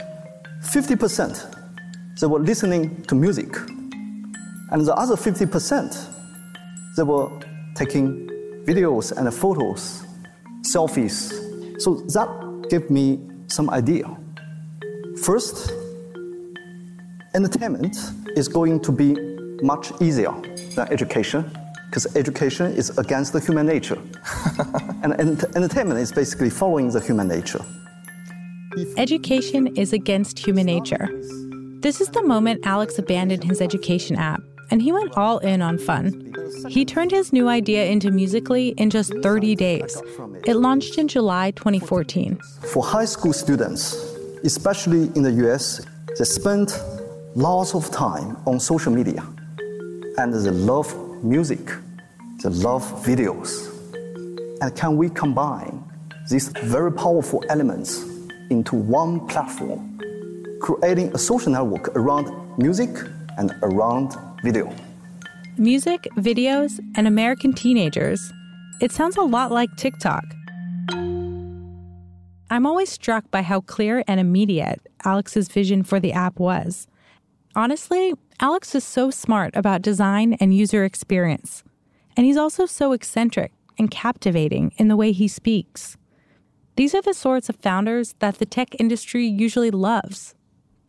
50% 0.62 1.58
they 2.19 2.27
were 2.27 2.39
listening 2.39 3.01
to 3.03 3.15
music. 3.15 3.55
And 4.71 4.85
the 4.85 4.93
other 4.95 5.15
50%, 5.15 6.95
they 6.95 7.03
were 7.03 7.29
taking 7.75 8.27
videos 8.65 9.11
and 9.15 9.33
photos, 9.33 10.03
selfies. 10.61 11.81
So 11.81 11.95
that 12.13 12.67
gave 12.69 12.89
me 12.89 13.19
some 13.47 13.69
idea. 13.69 14.05
First, 15.23 15.71
entertainment 17.33 17.95
is 18.35 18.47
going 18.47 18.81
to 18.81 18.91
be 18.91 19.15
much 19.61 19.91
easier 20.01 20.33
than 20.75 20.88
education 20.91 21.49
because 21.88 22.15
education 22.15 22.71
is 22.73 22.95
against 22.97 23.33
the 23.33 23.39
human 23.39 23.65
nature. 23.65 23.97
and 25.03 25.19
ent- 25.19 25.45
entertainment 25.55 25.99
is 25.99 26.11
basically 26.11 26.49
following 26.49 26.91
the 26.91 26.99
human 26.99 27.27
nature. 27.27 27.63
Education 28.97 29.75
is 29.75 29.93
against 29.93 30.38
human 30.38 30.67
nature. 30.67 31.09
This 31.81 32.01
is 32.01 32.09
the 32.09 32.24
moment 32.24 32.65
Alex 32.65 33.00
abandoned 33.00 33.45
his 33.45 33.62
education 33.62 34.17
app 34.17 34.41
and 34.69 34.81
he 34.81 34.91
went 34.91 35.15
all 35.15 35.38
in 35.38 35.62
on 35.62 35.77
fun. 35.77 36.33
He 36.67 36.83
turned 36.83 37.12
his 37.12 37.31
new 37.31 37.48
idea 37.48 37.86
into 37.86 38.12
Musically 38.12 38.69
in 38.77 38.89
just 38.89 39.13
30 39.24 39.55
days. 39.55 40.01
It 40.45 40.55
launched 40.55 40.98
in 40.98 41.07
July 41.07 41.51
2014. 41.51 42.38
For 42.74 42.83
high 42.83 43.05
school 43.05 43.31
students, 43.31 43.93
especially 44.43 45.03
in 45.15 45.24
the 45.24 45.31
US, 45.48 45.79
they 46.17 46.25
spend 46.25 46.74
lots 47.36 47.74
of 47.74 47.89
time 47.91 48.36
on 48.45 48.59
social 48.59 48.91
media 48.91 49.25
and 50.17 50.33
they 50.33 50.51
love 50.51 50.93
music, 51.24 51.71
they 52.43 52.50
love 52.50 52.83
videos. 53.05 53.71
And 54.62 54.75
can 54.75 54.98
we 54.98 55.09
combine 55.09 55.81
these 56.29 56.50
very 56.50 56.91
powerful 56.91 57.41
elements 57.48 58.03
into 58.50 58.75
one 58.75 59.25
platform, 59.27 59.88
creating 60.69 61.11
a 61.15 61.17
social 61.17 61.51
network 61.51 61.88
around 61.95 62.29
music 62.59 62.89
and 63.38 63.51
around 63.63 64.15
video? 64.43 64.71
Music, 65.57 66.07
videos, 66.17 66.79
and 66.95 67.07
American 67.07 67.53
teenagers. 67.53 68.31
It 68.79 68.91
sounds 68.91 69.17
a 69.17 69.23
lot 69.23 69.51
like 69.51 69.75
TikTok. 69.77 70.23
I'm 72.51 72.65
always 72.65 72.89
struck 72.89 73.29
by 73.31 73.41
how 73.41 73.61
clear 73.61 74.03
and 74.07 74.19
immediate 74.19 74.79
Alex's 75.05 75.47
vision 75.47 75.83
for 75.83 75.99
the 75.99 76.13
app 76.13 76.39
was. 76.39 76.88
Honestly, 77.55 78.13
Alex 78.39 78.75
is 78.75 78.83
so 78.83 79.09
smart 79.09 79.55
about 79.55 79.81
design 79.81 80.33
and 80.39 80.55
user 80.55 80.83
experience. 80.85 81.63
And 82.15 82.25
he's 82.25 82.38
also 82.38 82.65
so 82.67 82.91
eccentric 82.91 83.51
and 83.77 83.89
captivating 83.89 84.73
in 84.77 84.88
the 84.88 84.95
way 84.95 85.13
he 85.13 85.27
speaks. 85.27 85.97
These 86.75 86.93
are 86.93 87.01
the 87.01 87.13
sorts 87.13 87.49
of 87.49 87.55
founders 87.57 88.13
that 88.19 88.38
the 88.38 88.45
tech 88.45 88.79
industry 88.79 89.25
usually 89.25 89.71
loves. 89.71 90.35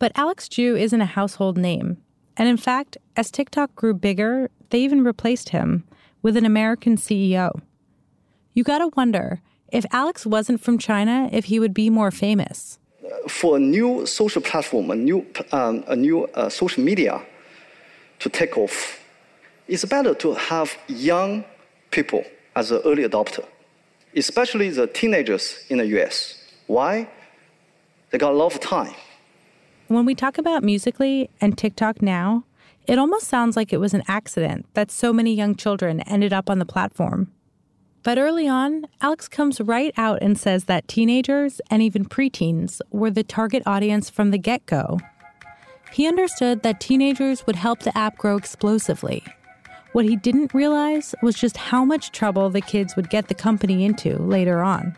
But 0.01 0.13
Alex 0.15 0.47
Zhu 0.47 0.79
isn't 0.79 0.99
a 0.99 1.05
household 1.05 1.59
name. 1.59 1.97
And 2.35 2.49
in 2.49 2.57
fact, 2.57 2.97
as 3.15 3.29
TikTok 3.29 3.75
grew 3.75 3.93
bigger, 3.93 4.49
they 4.71 4.79
even 4.79 5.03
replaced 5.03 5.49
him 5.49 5.83
with 6.23 6.35
an 6.35 6.43
American 6.43 6.97
CEO. 6.97 7.61
You 8.55 8.63
gotta 8.63 8.89
wonder 8.97 9.41
if 9.71 9.85
Alex 9.91 10.25
wasn't 10.25 10.59
from 10.59 10.79
China, 10.79 11.29
if 11.31 11.45
he 11.45 11.59
would 11.59 11.75
be 11.75 11.91
more 11.91 12.09
famous. 12.09 12.79
For 13.27 13.57
a 13.57 13.59
new 13.59 14.07
social 14.07 14.41
platform, 14.41 14.89
a 14.89 14.95
new, 14.95 15.23
um, 15.51 15.83
a 15.87 15.95
new 15.95 16.23
uh, 16.33 16.49
social 16.49 16.83
media 16.83 17.21
to 18.17 18.27
take 18.27 18.57
off, 18.57 18.99
it's 19.67 19.85
better 19.85 20.15
to 20.15 20.33
have 20.33 20.75
young 20.87 21.45
people 21.91 22.23
as 22.55 22.71
an 22.71 22.81
early 22.85 23.07
adopter, 23.07 23.45
especially 24.15 24.71
the 24.71 24.87
teenagers 24.87 25.63
in 25.69 25.77
the 25.77 25.85
US. 25.97 26.43
Why? 26.65 27.07
They 28.09 28.17
got 28.17 28.31
a 28.31 28.35
lot 28.35 28.51
of 28.55 28.59
time. 28.61 28.95
When 29.91 30.05
we 30.05 30.15
talk 30.15 30.37
about 30.37 30.63
Musically 30.63 31.29
and 31.41 31.57
TikTok 31.57 32.01
now, 32.01 32.45
it 32.87 32.97
almost 32.97 33.27
sounds 33.27 33.57
like 33.57 33.73
it 33.73 33.79
was 33.81 33.93
an 33.93 34.03
accident 34.07 34.65
that 34.73 34.89
so 34.89 35.11
many 35.11 35.33
young 35.33 35.53
children 35.53 35.99
ended 36.03 36.31
up 36.31 36.49
on 36.49 36.59
the 36.59 36.65
platform. 36.65 37.29
But 38.01 38.17
early 38.17 38.47
on, 38.47 38.85
Alex 39.01 39.27
comes 39.27 39.59
right 39.59 39.93
out 39.97 40.19
and 40.21 40.39
says 40.39 40.63
that 40.63 40.87
teenagers 40.87 41.59
and 41.69 41.81
even 41.81 42.05
preteens 42.05 42.79
were 42.89 43.11
the 43.11 43.21
target 43.21 43.63
audience 43.65 44.09
from 44.09 44.31
the 44.31 44.37
get 44.37 44.65
go. 44.65 44.97
He 45.91 46.07
understood 46.07 46.63
that 46.63 46.79
teenagers 46.79 47.45
would 47.45 47.57
help 47.57 47.81
the 47.81 47.95
app 47.97 48.17
grow 48.17 48.37
explosively. 48.37 49.25
What 49.91 50.05
he 50.05 50.15
didn't 50.15 50.53
realize 50.53 51.13
was 51.21 51.35
just 51.35 51.57
how 51.57 51.83
much 51.83 52.13
trouble 52.13 52.49
the 52.49 52.61
kids 52.61 52.95
would 52.95 53.09
get 53.09 53.27
the 53.27 53.35
company 53.35 53.83
into 53.83 54.17
later 54.19 54.61
on. 54.61 54.95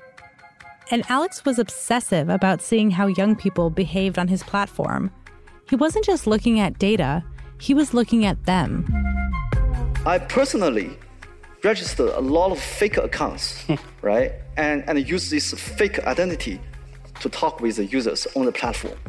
And 0.94 1.04
Alex 1.10 1.44
was 1.44 1.58
obsessive 1.58 2.30
about 2.30 2.62
seeing 2.62 2.92
how 2.92 3.08
young 3.08 3.36
people 3.36 3.72
behaved 3.72 4.20
on 4.20 4.28
his 4.28 4.44
platform. 4.44 5.10
He 5.68 5.76
wasn't 5.76 6.06
just 6.06 6.28
looking 6.28 6.60
at 6.60 6.78
data, 6.78 7.24
he 7.60 7.74
was 7.74 7.96
looking 7.96 8.26
at 8.26 8.46
them. 8.46 8.86
I 10.06 10.20
personally 10.20 10.96
registered 11.64 12.10
a 12.10 12.20
lot 12.20 12.52
of 12.52 12.60
fake 12.60 12.98
accounts, 12.98 13.64
hmm. 13.64 13.74
right? 14.04 14.34
And, 14.56 14.84
and 14.88 15.10
use 15.10 15.32
this 15.32 15.52
fake 15.56 15.98
identity 16.06 16.62
to 17.22 17.28
talk 17.28 17.60
with 17.60 17.78
the 17.78 17.86
users 17.86 18.28
on 18.36 18.46
the 18.46 18.52
platform, 18.52 19.00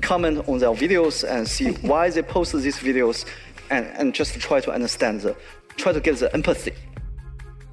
comment 0.00 0.48
on 0.48 0.58
their 0.58 0.70
videos 0.70 1.28
and 1.28 1.48
see 1.48 1.72
why 1.88 2.08
they 2.08 2.22
post 2.22 2.52
these 2.52 2.76
videos 2.76 3.24
and, 3.68 3.86
and 3.98 4.14
just 4.14 4.38
try 4.38 4.60
to 4.60 4.70
understand 4.70 5.22
the, 5.22 5.36
try 5.76 5.92
to 5.92 5.98
get 5.98 6.18
the 6.18 6.32
empathy. 6.34 6.74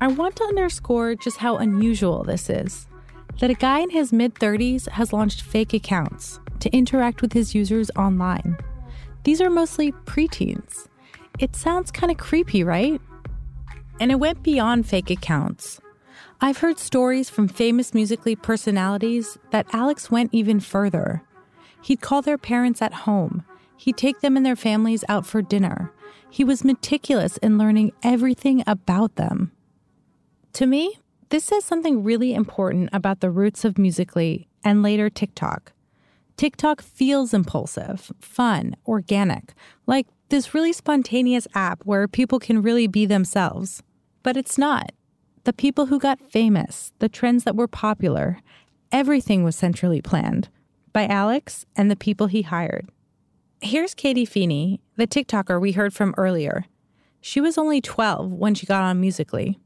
I 0.02 0.08
want 0.08 0.38
to 0.38 0.44
underscore 0.46 1.14
just 1.14 1.38
how 1.38 1.58
unusual 1.58 2.24
this 2.24 2.50
is 2.50 2.89
that 3.40 3.50
a 3.50 3.56
guy 3.56 3.80
in 3.80 3.90
his 3.90 4.14
mid 4.14 4.36
30s 4.36 4.88
has 4.90 5.14
launched 5.14 5.42
fake 5.42 5.74
accounts 5.74 6.40
to 6.60 6.70
interact 6.72 7.22
with 7.22 7.34
his 7.34 7.56
users 7.56 7.90
online. 7.96 8.58
These 9.24 9.42
are 9.42 9.50
mostly 9.50 9.92
preteens. 9.92 10.88
It 11.40 11.56
sounds 11.56 11.92
kind 11.92 12.12
of 12.12 12.18
creepy, 12.18 12.64
right? 12.64 13.02
And 14.00 14.12
it 14.12 14.20
went 14.20 14.44
beyond 14.44 14.88
fake 14.88 15.10
accounts. 15.10 15.80
I've 16.42 16.60
heard 16.60 16.80
stories 16.80 17.30
from 17.30 17.48
famous 17.48 17.94
musically 17.94 18.36
personalities 18.36 19.38
that 19.52 19.68
Alex 19.74 20.10
went 20.10 20.34
even 20.34 20.60
further. 20.60 21.22
He'd 21.82 22.02
call 22.02 22.22
their 22.22 22.38
parents 22.38 22.82
at 22.82 22.94
home, 22.94 23.44
he'd 23.78 23.98
take 23.98 24.20
them 24.20 24.38
and 24.38 24.46
their 24.46 24.56
families 24.56 25.04
out 25.10 25.26
for 25.26 25.42
dinner. 25.42 25.92
He 26.30 26.44
was 26.44 26.64
meticulous 26.64 27.38
in 27.38 27.58
learning 27.58 27.94
everything 28.04 28.64
about 28.68 29.16
them. 29.16 29.52
To 30.54 30.66
me, 30.66 31.00
this 31.30 31.46
says 31.46 31.64
something 31.64 32.04
really 32.04 32.34
important 32.34 32.90
about 32.92 33.20
the 33.20 33.30
roots 33.30 33.64
of 33.64 33.78
Musically 33.78 34.48
and 34.64 34.82
later 34.82 35.10
TikTok. 35.10 35.74
TikTok 36.38 36.82
feels 36.82 37.34
impulsive, 37.34 38.12
fun, 38.20 38.76
organic, 38.88 39.54
like 39.86 40.08
this 40.30 40.54
really 40.54 40.74
spontaneous 40.74 41.48
app 41.54 41.84
where 41.84 42.08
people 42.08 42.40
can 42.40 42.62
really 42.62 42.88
be 42.88 43.06
themselves. 43.06 43.84
But 44.24 44.38
it's 44.38 44.58
not. 44.58 44.92
The 45.44 45.54
people 45.54 45.88
who 45.88 46.00
got 46.00 46.32
famous, 46.32 46.94
the 47.00 47.10
trends 47.10 47.44
that 47.44 47.56
were 47.56 47.68
popular, 47.68 48.40
everything 48.92 49.44
was 49.44 49.56
centrally 49.56 50.02
planned 50.02 50.50
by 50.94 51.06
Alex 51.08 51.66
and 51.76 51.90
the 51.90 51.96
people 51.96 52.28
he 52.28 52.42
hired. 52.42 52.90
Here's 53.62 53.94
Katie 53.94 54.26
Feeney, 54.26 54.80
the 54.96 55.08
TikToker 55.08 55.60
we 55.60 55.74
heard 55.74 55.94
from 55.94 56.16
earlier. 56.18 56.66
She 57.22 57.42
was 57.42 57.58
only 57.58 57.82
12 57.82 58.32
when 58.32 58.56
she 58.56 58.66
got 58.66 58.84
on 58.84 59.02
Musically. 59.02 59.60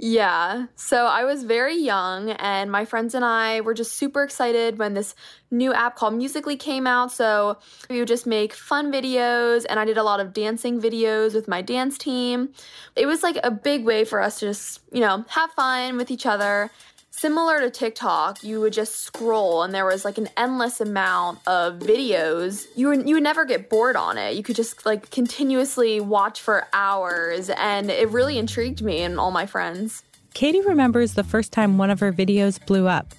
Yeah. 0.00 0.66
So 0.76 1.06
I 1.06 1.24
was 1.24 1.42
very 1.42 1.76
young, 1.76 2.30
and 2.30 2.70
my 2.70 2.84
friends 2.84 3.14
and 3.14 3.24
I 3.24 3.60
were 3.62 3.74
just 3.74 3.92
super 3.94 4.22
excited 4.22 4.78
when 4.78 4.94
this 4.94 5.14
new 5.50 5.72
app 5.72 5.96
called 5.96 6.14
Musically 6.14 6.56
came 6.56 6.86
out. 6.86 7.10
So 7.10 7.58
we 7.90 7.98
would 7.98 8.08
just 8.08 8.26
make 8.26 8.52
fun 8.52 8.92
videos, 8.92 9.66
and 9.68 9.80
I 9.80 9.84
did 9.84 9.98
a 9.98 10.02
lot 10.02 10.20
of 10.20 10.32
dancing 10.32 10.80
videos 10.80 11.34
with 11.34 11.48
my 11.48 11.62
dance 11.62 11.98
team. 11.98 12.50
It 12.94 13.06
was 13.06 13.22
like 13.22 13.38
a 13.42 13.50
big 13.50 13.84
way 13.84 14.04
for 14.04 14.20
us 14.20 14.38
to 14.40 14.46
just, 14.46 14.80
you 14.92 15.00
know, 15.00 15.24
have 15.28 15.50
fun 15.52 15.96
with 15.96 16.10
each 16.10 16.26
other 16.26 16.70
similar 17.18 17.60
to 17.60 17.70
TikTok, 17.70 18.44
you 18.44 18.60
would 18.60 18.72
just 18.72 19.02
scroll 19.02 19.62
and 19.62 19.74
there 19.74 19.84
was 19.84 20.04
like 20.04 20.18
an 20.18 20.28
endless 20.36 20.80
amount 20.80 21.40
of 21.46 21.80
videos. 21.80 22.66
You 22.76 22.88
would, 22.88 23.08
you 23.08 23.16
would 23.16 23.24
never 23.24 23.44
get 23.44 23.68
bored 23.68 23.96
on 23.96 24.16
it. 24.16 24.36
You 24.36 24.42
could 24.42 24.56
just 24.56 24.86
like 24.86 25.10
continuously 25.10 26.00
watch 26.00 26.40
for 26.40 26.68
hours 26.72 27.50
and 27.50 27.90
it 27.90 28.08
really 28.10 28.38
intrigued 28.38 28.82
me 28.82 29.02
and 29.02 29.18
all 29.18 29.32
my 29.32 29.46
friends. 29.46 30.04
Katie 30.32 30.60
remembers 30.60 31.14
the 31.14 31.24
first 31.24 31.52
time 31.52 31.76
one 31.76 31.90
of 31.90 31.98
her 32.00 32.12
videos 32.12 32.64
blew 32.64 32.86
up. 32.86 33.14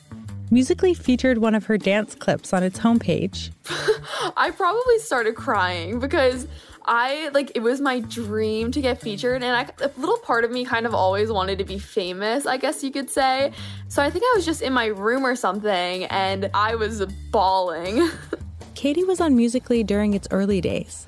Musically 0.50 0.94
featured 0.94 1.40
one 1.40 1.54
of 1.54 1.66
her 1.66 1.78
dance 1.78 2.16
clips 2.16 2.54
on 2.54 2.64
its 2.64 2.80
homepage. 2.80 3.52
I 4.38 4.52
probably 4.52 4.98
started 5.00 5.36
crying 5.36 6.00
because 6.00 6.48
I 6.92 7.30
like 7.36 7.52
it 7.54 7.60
was 7.60 7.80
my 7.80 8.00
dream 8.00 8.72
to 8.72 8.82
get 8.82 9.00
featured, 9.00 9.44
and 9.44 9.56
I, 9.56 9.70
a 9.86 9.92
little 9.96 10.18
part 10.18 10.44
of 10.44 10.50
me 10.50 10.66
kind 10.66 10.88
of 10.88 10.96
always 10.96 11.32
wanted 11.32 11.60
to 11.60 11.64
be 11.64 11.78
famous, 11.78 12.48
I 12.48 12.58
guess 12.58 12.84
you 12.84 12.90
could 12.90 13.12
say. 13.12 13.54
So 13.90 14.02
I 14.02 14.10
think 14.10 14.24
I 14.26 14.34
was 14.36 14.44
just 14.44 14.64
in 14.64 14.74
my 14.74 14.88
room 14.88 15.24
or 15.24 15.36
something, 15.36 16.06
and 16.06 16.50
I 16.52 16.74
was 16.74 17.06
bawling. 17.30 18.10
Katie 18.74 19.04
was 19.04 19.22
on 19.22 19.36
Musically 19.36 19.84
during 19.84 20.16
its 20.16 20.28
early 20.32 20.62
days. 20.62 21.06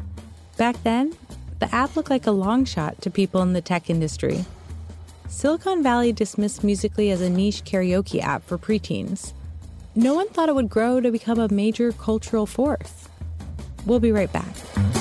Back 0.56 0.82
then, 0.84 1.16
the 1.58 1.74
app 1.74 1.96
looked 1.96 2.12
like 2.12 2.28
a 2.28 2.32
long 2.32 2.64
shot 2.64 3.02
to 3.02 3.10
people 3.10 3.42
in 3.42 3.54
the 3.54 3.62
tech 3.62 3.90
industry. 3.90 4.46
Silicon 5.30 5.82
Valley 5.82 6.14
dismissed 6.14 6.64
Musically 6.64 7.10
as 7.10 7.22
a 7.22 7.30
niche 7.30 7.64
karaoke 7.64 8.22
app 8.22 8.46
for 8.46 8.60
preteens. 8.60 9.34
No 9.96 10.14
one 10.14 10.30
thought 10.30 10.48
it 10.48 10.54
would 10.54 10.70
grow 10.70 11.02
to 11.02 11.10
become 11.10 11.40
a 11.40 11.52
major 11.52 11.92
cultural 11.92 12.46
force. 12.46 13.10
We'll 13.88 14.00
be 14.00 14.12
right 14.12 14.32
back. 14.32 15.01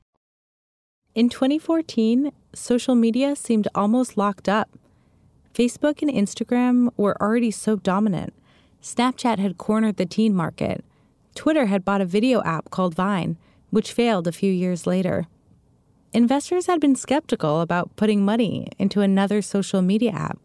In 1.13 1.27
2014, 1.27 2.31
social 2.53 2.95
media 2.95 3.35
seemed 3.35 3.67
almost 3.75 4.15
locked 4.15 4.47
up. 4.47 4.69
Facebook 5.53 6.01
and 6.01 6.09
Instagram 6.09 6.89
were 6.95 7.21
already 7.21 7.51
so 7.51 7.75
dominant. 7.75 8.33
Snapchat 8.81 9.37
had 9.37 9.57
cornered 9.57 9.97
the 9.97 10.05
teen 10.05 10.33
market. 10.33 10.85
Twitter 11.35 11.65
had 11.65 11.83
bought 11.83 11.99
a 11.99 12.05
video 12.05 12.41
app 12.43 12.69
called 12.69 12.95
Vine, 12.95 13.37
which 13.71 13.91
failed 13.91 14.25
a 14.25 14.31
few 14.31 14.51
years 14.51 14.87
later. 14.87 15.27
Investors 16.13 16.67
had 16.67 16.79
been 16.79 16.95
skeptical 16.95 17.59
about 17.59 17.93
putting 17.97 18.23
money 18.23 18.67
into 18.79 19.01
another 19.01 19.41
social 19.41 19.81
media 19.81 20.11
app. 20.11 20.39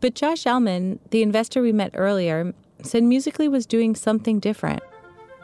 But 0.00 0.14
Josh 0.14 0.46
Elman, 0.46 1.00
the 1.10 1.22
investor 1.22 1.60
we 1.60 1.72
met 1.72 1.90
earlier, 1.92 2.54
said 2.82 3.02
Musically 3.02 3.48
was 3.48 3.66
doing 3.66 3.94
something 3.94 4.40
different 4.40 4.82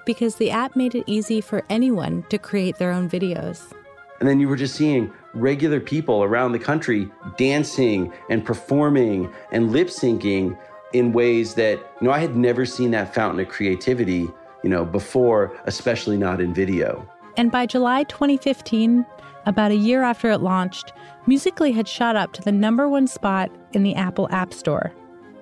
because 0.07 0.37
the 0.37 0.51
app 0.51 0.75
made 0.75 0.95
it 0.95 1.05
easy 1.07 1.43
for 1.43 1.65
anyone 1.69 2.23
to 2.31 2.39
create 2.39 2.79
their 2.79 2.93
own 2.93 3.11
videos. 3.11 3.76
And 4.21 4.29
then 4.29 4.41
you 4.41 4.49
were 4.49 4.57
just 4.57 4.75
seeing 4.75 5.13
regular 5.35 5.81
people 5.81 6.23
around 6.23 6.53
the 6.53 6.59
country 6.59 7.11
dancing 7.37 8.13
and 8.31 8.45
performing 8.45 9.33
and 9.53 9.73
lip 9.73 9.89
syncing 9.89 10.59
in 10.93 11.13
ways 11.13 11.55
that, 11.55 11.79
you 12.01 12.07
know, 12.07 12.11
I 12.11 12.19
had 12.19 12.37
never 12.37 12.65
seen 12.65 12.91
that 12.93 13.15
fountain 13.15 13.41
of 13.41 13.49
creativity, 13.49 14.29
you 14.63 14.71
know, 14.71 14.85
before, 14.85 15.59
especially 15.65 16.17
not 16.17 16.41
in 16.41 16.55
video. 16.55 17.09
And 17.37 17.51
by 17.51 17.67
July 17.67 18.05
2015, 18.05 19.05
about 19.45 19.71
a 19.71 19.77
year 19.77 20.03
after 20.03 20.31
it 20.31 20.39
launched, 20.39 20.93
Musically 21.29 21.73
had 21.73 21.89
shot 21.89 22.15
up 22.15 22.33
to 22.35 22.43
the 22.43 22.53
number 22.53 22.89
one 22.89 23.09
spot 23.09 23.51
in 23.73 23.83
the 23.83 23.97
Apple 23.97 24.29
App 24.31 24.55
Store. 24.55 24.93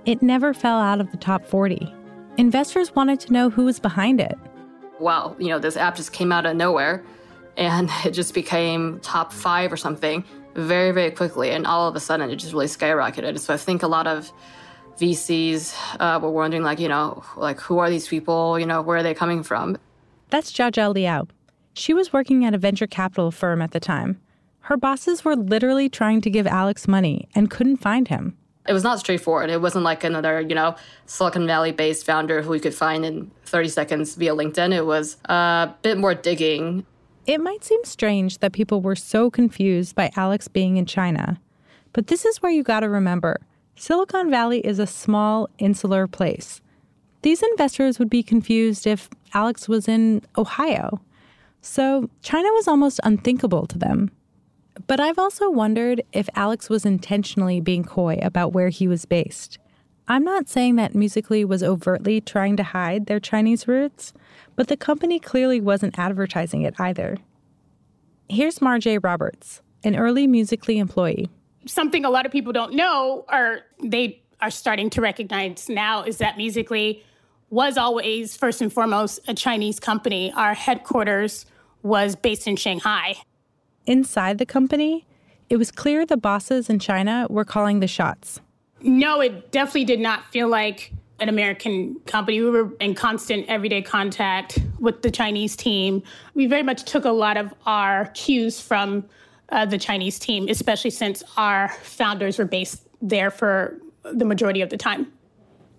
It 0.06 0.22
never 0.22 0.54
fell 0.54 0.78
out 0.78 0.98
of 0.98 1.10
the 1.10 1.18
top 1.18 1.44
40. 1.44 1.94
Investors 2.38 2.94
wanted 2.94 3.20
to 3.20 3.32
know 3.34 3.50
who 3.50 3.66
was 3.66 3.78
behind 3.78 4.18
it. 4.18 4.38
Wow, 4.98 5.36
you 5.38 5.48
know, 5.48 5.58
this 5.58 5.76
app 5.76 5.96
just 5.96 6.14
came 6.14 6.32
out 6.32 6.46
of 6.46 6.56
nowhere 6.56 7.04
and 7.56 7.90
it 8.04 8.10
just 8.10 8.34
became 8.34 9.00
top 9.00 9.32
five 9.32 9.72
or 9.72 9.76
something 9.76 10.24
very, 10.54 10.92
very 10.92 11.10
quickly. 11.10 11.50
And 11.50 11.66
all 11.66 11.88
of 11.88 11.96
a 11.96 12.00
sudden, 12.00 12.30
it 12.30 12.36
just 12.36 12.52
really 12.52 12.66
skyrocketed. 12.66 13.38
So 13.40 13.54
I 13.54 13.56
think 13.56 13.82
a 13.82 13.88
lot 13.88 14.06
of 14.06 14.32
VCs 14.98 15.74
uh, 15.98 16.20
were 16.20 16.30
wondering, 16.30 16.62
like, 16.62 16.78
you 16.78 16.88
know, 16.88 17.24
like 17.36 17.60
who 17.60 17.78
are 17.78 17.90
these 17.90 18.06
people? 18.06 18.58
You 18.58 18.66
know, 18.66 18.80
where 18.82 18.98
are 18.98 19.02
they 19.02 19.14
coming 19.14 19.42
from? 19.42 19.76
That's 20.30 20.52
Jiajia 20.52 20.94
Liao. 20.94 21.26
She 21.74 21.92
was 21.92 22.12
working 22.12 22.44
at 22.44 22.54
a 22.54 22.58
venture 22.58 22.86
capital 22.86 23.30
firm 23.30 23.60
at 23.60 23.72
the 23.72 23.80
time. 23.80 24.20
Her 24.60 24.76
bosses 24.76 25.24
were 25.24 25.36
literally 25.36 25.88
trying 25.88 26.20
to 26.22 26.30
give 26.30 26.46
Alex 26.46 26.88
money 26.88 27.28
and 27.34 27.50
couldn't 27.50 27.78
find 27.78 28.08
him. 28.08 28.36
It 28.66 28.72
was 28.72 28.82
not 28.82 28.98
straightforward. 28.98 29.50
It 29.50 29.60
wasn't 29.60 29.84
like 29.84 30.04
another, 30.04 30.40
you 30.40 30.54
know, 30.54 30.74
Silicon 31.04 31.46
Valley 31.46 31.70
based 31.70 32.06
founder 32.06 32.40
who 32.40 32.54
you 32.54 32.60
could 32.60 32.74
find 32.74 33.04
in 33.04 33.30
30 33.44 33.68
seconds 33.68 34.14
via 34.14 34.34
LinkedIn. 34.34 34.72
It 34.72 34.86
was 34.86 35.18
a 35.26 35.74
bit 35.82 35.98
more 35.98 36.14
digging. 36.14 36.86
It 37.26 37.40
might 37.40 37.64
seem 37.64 37.82
strange 37.84 38.38
that 38.38 38.52
people 38.52 38.82
were 38.82 38.96
so 38.96 39.30
confused 39.30 39.94
by 39.94 40.10
Alex 40.14 40.46
being 40.46 40.76
in 40.76 40.84
China, 40.84 41.40
but 41.94 42.08
this 42.08 42.24
is 42.24 42.42
where 42.42 42.52
you 42.52 42.62
gotta 42.62 42.88
remember 42.88 43.40
Silicon 43.76 44.30
Valley 44.30 44.60
is 44.60 44.78
a 44.78 44.86
small, 44.86 45.48
insular 45.58 46.06
place. 46.06 46.60
These 47.22 47.42
investors 47.42 47.98
would 47.98 48.10
be 48.10 48.22
confused 48.22 48.86
if 48.86 49.08
Alex 49.32 49.68
was 49.68 49.88
in 49.88 50.22
Ohio. 50.36 51.00
So 51.60 52.10
China 52.22 52.48
was 52.52 52.68
almost 52.68 53.00
unthinkable 53.02 53.66
to 53.66 53.78
them. 53.78 54.10
But 54.86 55.00
I've 55.00 55.18
also 55.18 55.50
wondered 55.50 56.02
if 56.12 56.28
Alex 56.34 56.68
was 56.68 56.84
intentionally 56.84 57.60
being 57.60 57.84
coy 57.84 58.18
about 58.22 58.52
where 58.52 58.68
he 58.68 58.86
was 58.86 59.06
based. 59.06 59.58
I'm 60.06 60.24
not 60.24 60.48
saying 60.48 60.76
that 60.76 60.94
Musically 60.94 61.44
was 61.44 61.62
overtly 61.62 62.20
trying 62.20 62.56
to 62.58 62.62
hide 62.62 63.06
their 63.06 63.20
Chinese 63.20 63.66
roots, 63.66 64.12
but 64.56 64.68
the 64.68 64.76
company 64.76 65.18
clearly 65.18 65.60
wasn't 65.60 65.98
advertising 65.98 66.62
it 66.62 66.74
either. 66.78 67.16
Here's 68.28 68.58
Marjay 68.58 69.02
Roberts, 69.02 69.62
an 69.82 69.96
early 69.96 70.26
Musically 70.26 70.78
employee. 70.78 71.28
Something 71.66 72.04
a 72.04 72.10
lot 72.10 72.26
of 72.26 72.32
people 72.32 72.52
don't 72.52 72.74
know, 72.74 73.24
or 73.30 73.60
they 73.82 74.22
are 74.40 74.50
starting 74.50 74.90
to 74.90 75.00
recognize 75.00 75.68
now, 75.68 76.02
is 76.02 76.18
that 76.18 76.36
Musically 76.36 77.02
was 77.50 77.76
always, 77.76 78.36
first 78.36 78.60
and 78.60 78.72
foremost, 78.72 79.20
a 79.28 79.34
Chinese 79.34 79.78
company. 79.78 80.32
Our 80.32 80.54
headquarters 80.54 81.46
was 81.82 82.16
based 82.16 82.46
in 82.46 82.56
Shanghai. 82.56 83.16
Inside 83.86 84.38
the 84.38 84.46
company, 84.46 85.06
it 85.50 85.56
was 85.56 85.70
clear 85.70 86.06
the 86.06 86.16
bosses 86.16 86.70
in 86.70 86.78
China 86.78 87.26
were 87.28 87.44
calling 87.44 87.80
the 87.80 87.86
shots. 87.86 88.40
No, 88.80 89.20
it 89.20 89.52
definitely 89.52 89.84
did 89.84 90.00
not 90.00 90.24
feel 90.32 90.48
like 90.48 90.92
an 91.20 91.28
American 91.28 91.96
company. 92.06 92.40
We 92.40 92.50
were 92.50 92.72
in 92.80 92.94
constant 92.94 93.46
everyday 93.48 93.82
contact 93.82 94.58
with 94.80 95.02
the 95.02 95.10
Chinese 95.10 95.56
team. 95.56 96.02
We 96.34 96.46
very 96.46 96.62
much 96.62 96.84
took 96.84 97.04
a 97.04 97.12
lot 97.12 97.36
of 97.36 97.54
our 97.66 98.06
cues 98.14 98.60
from 98.60 99.04
uh, 99.50 99.66
the 99.66 99.78
Chinese 99.78 100.18
team, 100.18 100.48
especially 100.48 100.90
since 100.90 101.22
our 101.36 101.68
founders 101.82 102.38
were 102.38 102.44
based 102.44 102.86
there 103.00 103.30
for 103.30 103.78
the 104.02 104.24
majority 104.24 104.60
of 104.60 104.70
the 104.70 104.76
time. 104.76 105.12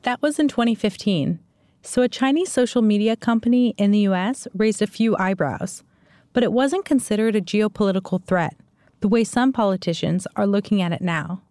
That 0.03 0.21
was 0.21 0.39
in 0.39 0.47
2015. 0.47 1.39
So 1.81 2.01
a 2.01 2.07
Chinese 2.07 2.51
social 2.51 2.81
media 2.81 3.15
company 3.15 3.75
in 3.77 3.91
the 3.91 3.99
US 3.99 4.47
raised 4.53 4.81
a 4.81 4.87
few 4.87 5.15
eyebrows, 5.17 5.83
but 6.33 6.43
it 6.43 6.51
wasn't 6.51 6.85
considered 6.85 7.35
a 7.35 7.41
geopolitical 7.41 8.23
threat 8.23 8.55
the 9.01 9.07
way 9.07 9.23
some 9.23 9.53
politicians 9.53 10.25
are 10.35 10.47
looking 10.47 10.81
at 10.81 10.91
it 10.91 11.01
now. 11.01 11.41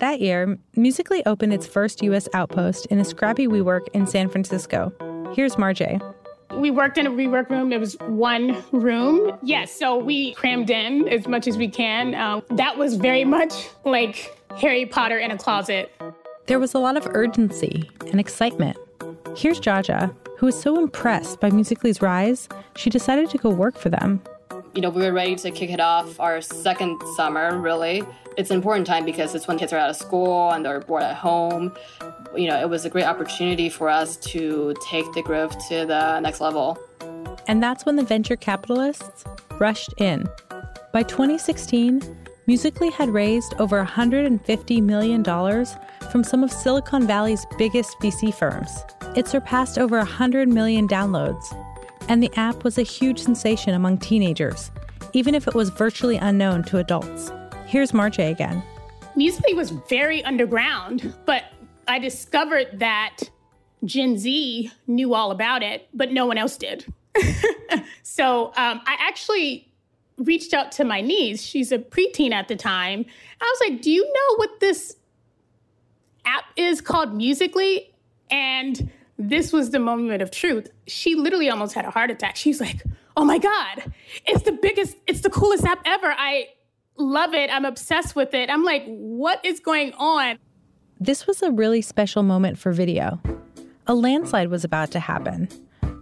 That 0.00 0.20
year, 0.20 0.58
Musically 0.74 1.24
opened 1.24 1.52
its 1.52 1.66
first 1.66 2.02
U.S. 2.02 2.28
outpost 2.34 2.86
in 2.86 2.98
a 2.98 3.04
scrappy 3.04 3.46
WeWork 3.46 3.88
in 3.94 4.06
San 4.06 4.28
Francisco. 4.28 4.92
Here's 5.34 5.54
Marjay. 5.54 6.00
We 6.56 6.70
worked 6.70 6.98
in 6.98 7.06
a 7.06 7.10
WeWork 7.10 7.48
room. 7.48 7.72
It 7.72 7.80
was 7.80 7.96
one 8.06 8.62
room. 8.72 9.38
Yes, 9.42 9.72
so 9.72 9.96
we 9.96 10.34
crammed 10.34 10.70
in 10.70 11.08
as 11.08 11.28
much 11.28 11.46
as 11.46 11.56
we 11.56 11.68
can. 11.68 12.14
Um, 12.14 12.42
that 12.50 12.76
was 12.76 12.96
very 12.96 13.24
much 13.24 13.68
like 13.84 14.36
Harry 14.56 14.86
Potter 14.86 15.18
in 15.18 15.30
a 15.30 15.38
closet. 15.38 15.92
There 16.46 16.58
was 16.58 16.74
a 16.74 16.78
lot 16.78 16.96
of 16.96 17.06
urgency 17.12 17.88
and 18.10 18.20
excitement. 18.20 18.76
Here's 19.36 19.60
Jiajia, 19.60 20.14
who 20.38 20.46
was 20.46 20.60
so 20.60 20.78
impressed 20.78 21.40
by 21.40 21.50
Musically's 21.50 22.02
rise, 22.02 22.48
she 22.76 22.90
decided 22.90 23.30
to 23.30 23.38
go 23.38 23.50
work 23.50 23.78
for 23.78 23.90
them 23.90 24.22
you 24.74 24.80
know, 24.82 24.90
we 24.90 25.02
were 25.02 25.12
ready 25.12 25.36
to 25.36 25.50
kick 25.50 25.70
it 25.70 25.80
off 25.80 26.18
our 26.18 26.40
second 26.40 27.00
summer, 27.16 27.58
really. 27.58 28.02
It's 28.36 28.50
an 28.50 28.56
important 28.56 28.86
time 28.86 29.04
because 29.04 29.34
it's 29.34 29.46
when 29.46 29.58
kids 29.58 29.72
are 29.72 29.78
out 29.78 29.90
of 29.90 29.96
school 29.96 30.50
and 30.50 30.64
they're 30.64 30.80
bored 30.80 31.02
at 31.02 31.16
home. 31.16 31.72
You 32.34 32.48
know, 32.48 32.60
it 32.60 32.68
was 32.68 32.84
a 32.84 32.90
great 32.90 33.04
opportunity 33.04 33.68
for 33.68 33.88
us 33.88 34.16
to 34.16 34.74
take 34.82 35.10
the 35.12 35.22
growth 35.22 35.56
to 35.68 35.86
the 35.86 36.20
next 36.20 36.40
level. 36.40 36.78
And 37.46 37.62
that's 37.62 37.86
when 37.86 37.96
the 37.96 38.02
venture 38.02 38.36
capitalists 38.36 39.24
rushed 39.58 39.94
in. 39.98 40.28
By 40.92 41.02
2016, 41.04 42.16
Musically 42.46 42.90
had 42.90 43.08
raised 43.08 43.54
over 43.58 43.82
$150 43.82 44.82
million 44.82 45.24
from 46.10 46.22
some 46.22 46.44
of 46.44 46.52
Silicon 46.52 47.06
Valley's 47.06 47.46
biggest 47.56 47.98
VC 48.00 48.34
firms. 48.34 48.84
It 49.16 49.26
surpassed 49.26 49.78
over 49.78 49.96
100 49.96 50.48
million 50.48 50.86
downloads 50.86 51.54
and 52.08 52.22
the 52.22 52.30
app 52.36 52.64
was 52.64 52.78
a 52.78 52.82
huge 52.82 53.18
sensation 53.18 53.74
among 53.74 53.98
teenagers, 53.98 54.70
even 55.12 55.34
if 55.34 55.46
it 55.48 55.54
was 55.54 55.70
virtually 55.70 56.16
unknown 56.16 56.62
to 56.64 56.78
adults. 56.78 57.32
Here's 57.66 57.92
Marjay 57.92 58.30
again. 58.30 58.62
Musically 59.16 59.54
was 59.54 59.70
very 59.70 60.24
underground, 60.24 61.14
but 61.24 61.44
I 61.86 61.98
discovered 61.98 62.68
that 62.80 63.18
Gen 63.84 64.18
Z 64.18 64.70
knew 64.86 65.14
all 65.14 65.30
about 65.30 65.62
it, 65.62 65.88
but 65.94 66.12
no 66.12 66.26
one 66.26 66.38
else 66.38 66.56
did. 66.56 66.86
so 68.02 68.46
um, 68.56 68.80
I 68.86 68.96
actually 68.98 69.70
reached 70.18 70.54
out 70.54 70.72
to 70.72 70.84
my 70.84 71.00
niece. 71.00 71.42
She's 71.42 71.72
a 71.72 71.78
preteen 71.78 72.32
at 72.32 72.48
the 72.48 72.56
time. 72.56 73.04
I 73.40 73.44
was 73.44 73.70
like, 73.70 73.82
Do 73.82 73.90
you 73.90 74.04
know 74.04 74.36
what 74.36 74.60
this 74.60 74.96
app 76.24 76.44
is 76.56 76.80
called 76.80 77.14
Musically? 77.14 77.92
And 78.30 78.90
this 79.18 79.52
was 79.52 79.70
the 79.70 79.78
moment 79.78 80.22
of 80.22 80.30
truth. 80.30 80.68
She 80.86 81.14
literally 81.14 81.48
almost 81.50 81.74
had 81.74 81.84
a 81.84 81.90
heart 81.90 82.10
attack. 82.10 82.36
She's 82.36 82.60
like, 82.60 82.82
oh 83.16 83.24
my 83.24 83.38
God, 83.38 83.92
it's 84.26 84.42
the 84.42 84.52
biggest, 84.52 84.96
it's 85.06 85.20
the 85.20 85.30
coolest 85.30 85.64
app 85.64 85.80
ever. 85.84 86.14
I 86.16 86.48
love 86.96 87.34
it. 87.34 87.50
I'm 87.50 87.64
obsessed 87.64 88.16
with 88.16 88.34
it. 88.34 88.50
I'm 88.50 88.64
like, 88.64 88.84
what 88.86 89.44
is 89.44 89.60
going 89.60 89.92
on? 89.94 90.38
This 91.00 91.26
was 91.26 91.42
a 91.42 91.50
really 91.50 91.82
special 91.82 92.22
moment 92.22 92.58
for 92.58 92.72
video. 92.72 93.20
A 93.86 93.94
landslide 93.94 94.48
was 94.48 94.64
about 94.64 94.90
to 94.92 95.00
happen. 95.00 95.48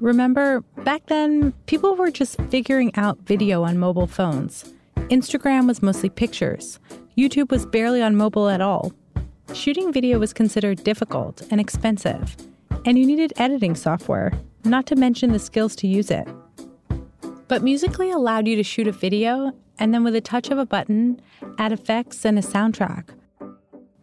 Remember, 0.00 0.60
back 0.84 1.06
then, 1.06 1.52
people 1.66 1.96
were 1.96 2.10
just 2.10 2.40
figuring 2.50 2.94
out 2.96 3.18
video 3.20 3.62
on 3.62 3.78
mobile 3.78 4.06
phones. 4.06 4.72
Instagram 4.96 5.66
was 5.66 5.82
mostly 5.82 6.08
pictures. 6.08 6.78
YouTube 7.16 7.50
was 7.50 7.66
barely 7.66 8.02
on 8.02 8.16
mobile 8.16 8.48
at 8.48 8.60
all. 8.60 8.92
Shooting 9.54 9.92
video 9.92 10.18
was 10.18 10.32
considered 10.32 10.82
difficult 10.82 11.42
and 11.50 11.60
expensive, 11.60 12.36
and 12.84 12.98
you 12.98 13.06
needed 13.06 13.32
editing 13.36 13.74
software, 13.74 14.32
not 14.64 14.86
to 14.86 14.96
mention 14.96 15.32
the 15.32 15.38
skills 15.38 15.74
to 15.76 15.86
use 15.86 16.10
it. 16.10 16.28
But 17.48 17.62
Musically 17.62 18.10
allowed 18.10 18.48
you 18.48 18.56
to 18.56 18.62
shoot 18.62 18.86
a 18.86 18.92
video 18.92 19.52
and 19.78 19.92
then, 19.92 20.04
with 20.04 20.14
a 20.14 20.20
touch 20.20 20.50
of 20.50 20.58
a 20.58 20.66
button, 20.66 21.20
add 21.58 21.72
effects 21.72 22.24
and 22.24 22.38
a 22.38 22.42
soundtrack. 22.42 23.08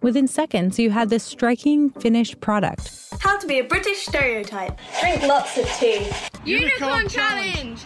Within 0.02 0.28
seconds, 0.28 0.80
you 0.80 0.92
had 0.92 1.10
this 1.10 1.24
striking 1.24 1.90
finished 1.90 2.40
product. 2.42 3.10
How 3.20 3.38
to 3.38 3.48
be 3.48 3.60
a 3.60 3.64
British 3.64 4.06
stereotype. 4.06 4.78
Drink 5.00 5.24
lots 5.24 5.58
of 5.58 5.66
tea. 5.78 6.10
Unicorn, 6.46 7.08
challenge. 7.08 7.82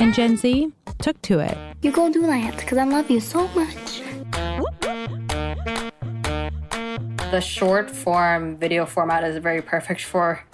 And 0.00 0.14
Gen 0.14 0.36
Z 0.36 0.72
took 0.98 1.20
to 1.22 1.40
it. 1.40 1.56
You 1.82 1.92
go 1.92 2.12
do 2.12 2.22
that 2.22 2.56
because 2.56 2.78
I 2.78 2.84
love 2.84 3.10
you 3.10 3.20
so 3.20 3.48
much. 3.48 4.02
The 7.32 7.40
short 7.40 7.90
form 7.90 8.58
video 8.58 8.84
format 8.84 9.24
is 9.24 9.38
very 9.38 9.62
perfect 9.62 10.02
for 10.02 10.44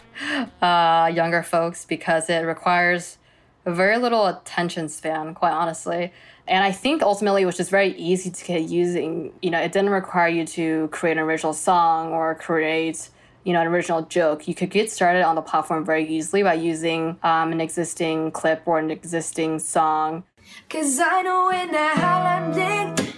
uh, 0.62 1.10
younger 1.12 1.42
folks 1.42 1.84
because 1.84 2.30
it 2.30 2.42
requires 2.42 3.18
very 3.66 3.98
little 3.98 4.26
attention 4.26 4.88
span, 4.88 5.34
quite 5.34 5.50
honestly. 5.50 6.12
And 6.46 6.62
I 6.62 6.70
think 6.70 7.02
ultimately 7.02 7.42
it 7.42 7.46
was 7.46 7.56
just 7.56 7.70
very 7.70 7.96
easy 7.96 8.30
to 8.30 8.44
get 8.44 8.62
using. 8.62 9.32
You 9.42 9.50
know, 9.50 9.60
it 9.60 9.72
didn't 9.72 9.90
require 9.90 10.28
you 10.28 10.46
to 10.46 10.86
create 10.92 11.16
an 11.16 11.24
original 11.24 11.52
song 11.52 12.12
or 12.12 12.36
create, 12.36 13.08
you 13.42 13.52
know, 13.52 13.60
an 13.60 13.66
original 13.66 14.02
joke. 14.02 14.46
You 14.46 14.54
could 14.54 14.70
get 14.70 14.88
started 14.88 15.24
on 15.24 15.34
the 15.34 15.42
platform 15.42 15.84
very 15.84 16.06
easily 16.06 16.44
by 16.44 16.54
using 16.54 17.18
um, 17.24 17.50
an 17.50 17.60
existing 17.60 18.30
clip 18.30 18.62
or 18.66 18.78
an 18.78 18.92
existing 18.92 19.58
song. 19.58 20.22
Cause 20.70 21.00
I 21.00 21.22
know 21.22 21.50
in 21.50 21.72
the 21.72 21.88
Highlander. 21.88 23.17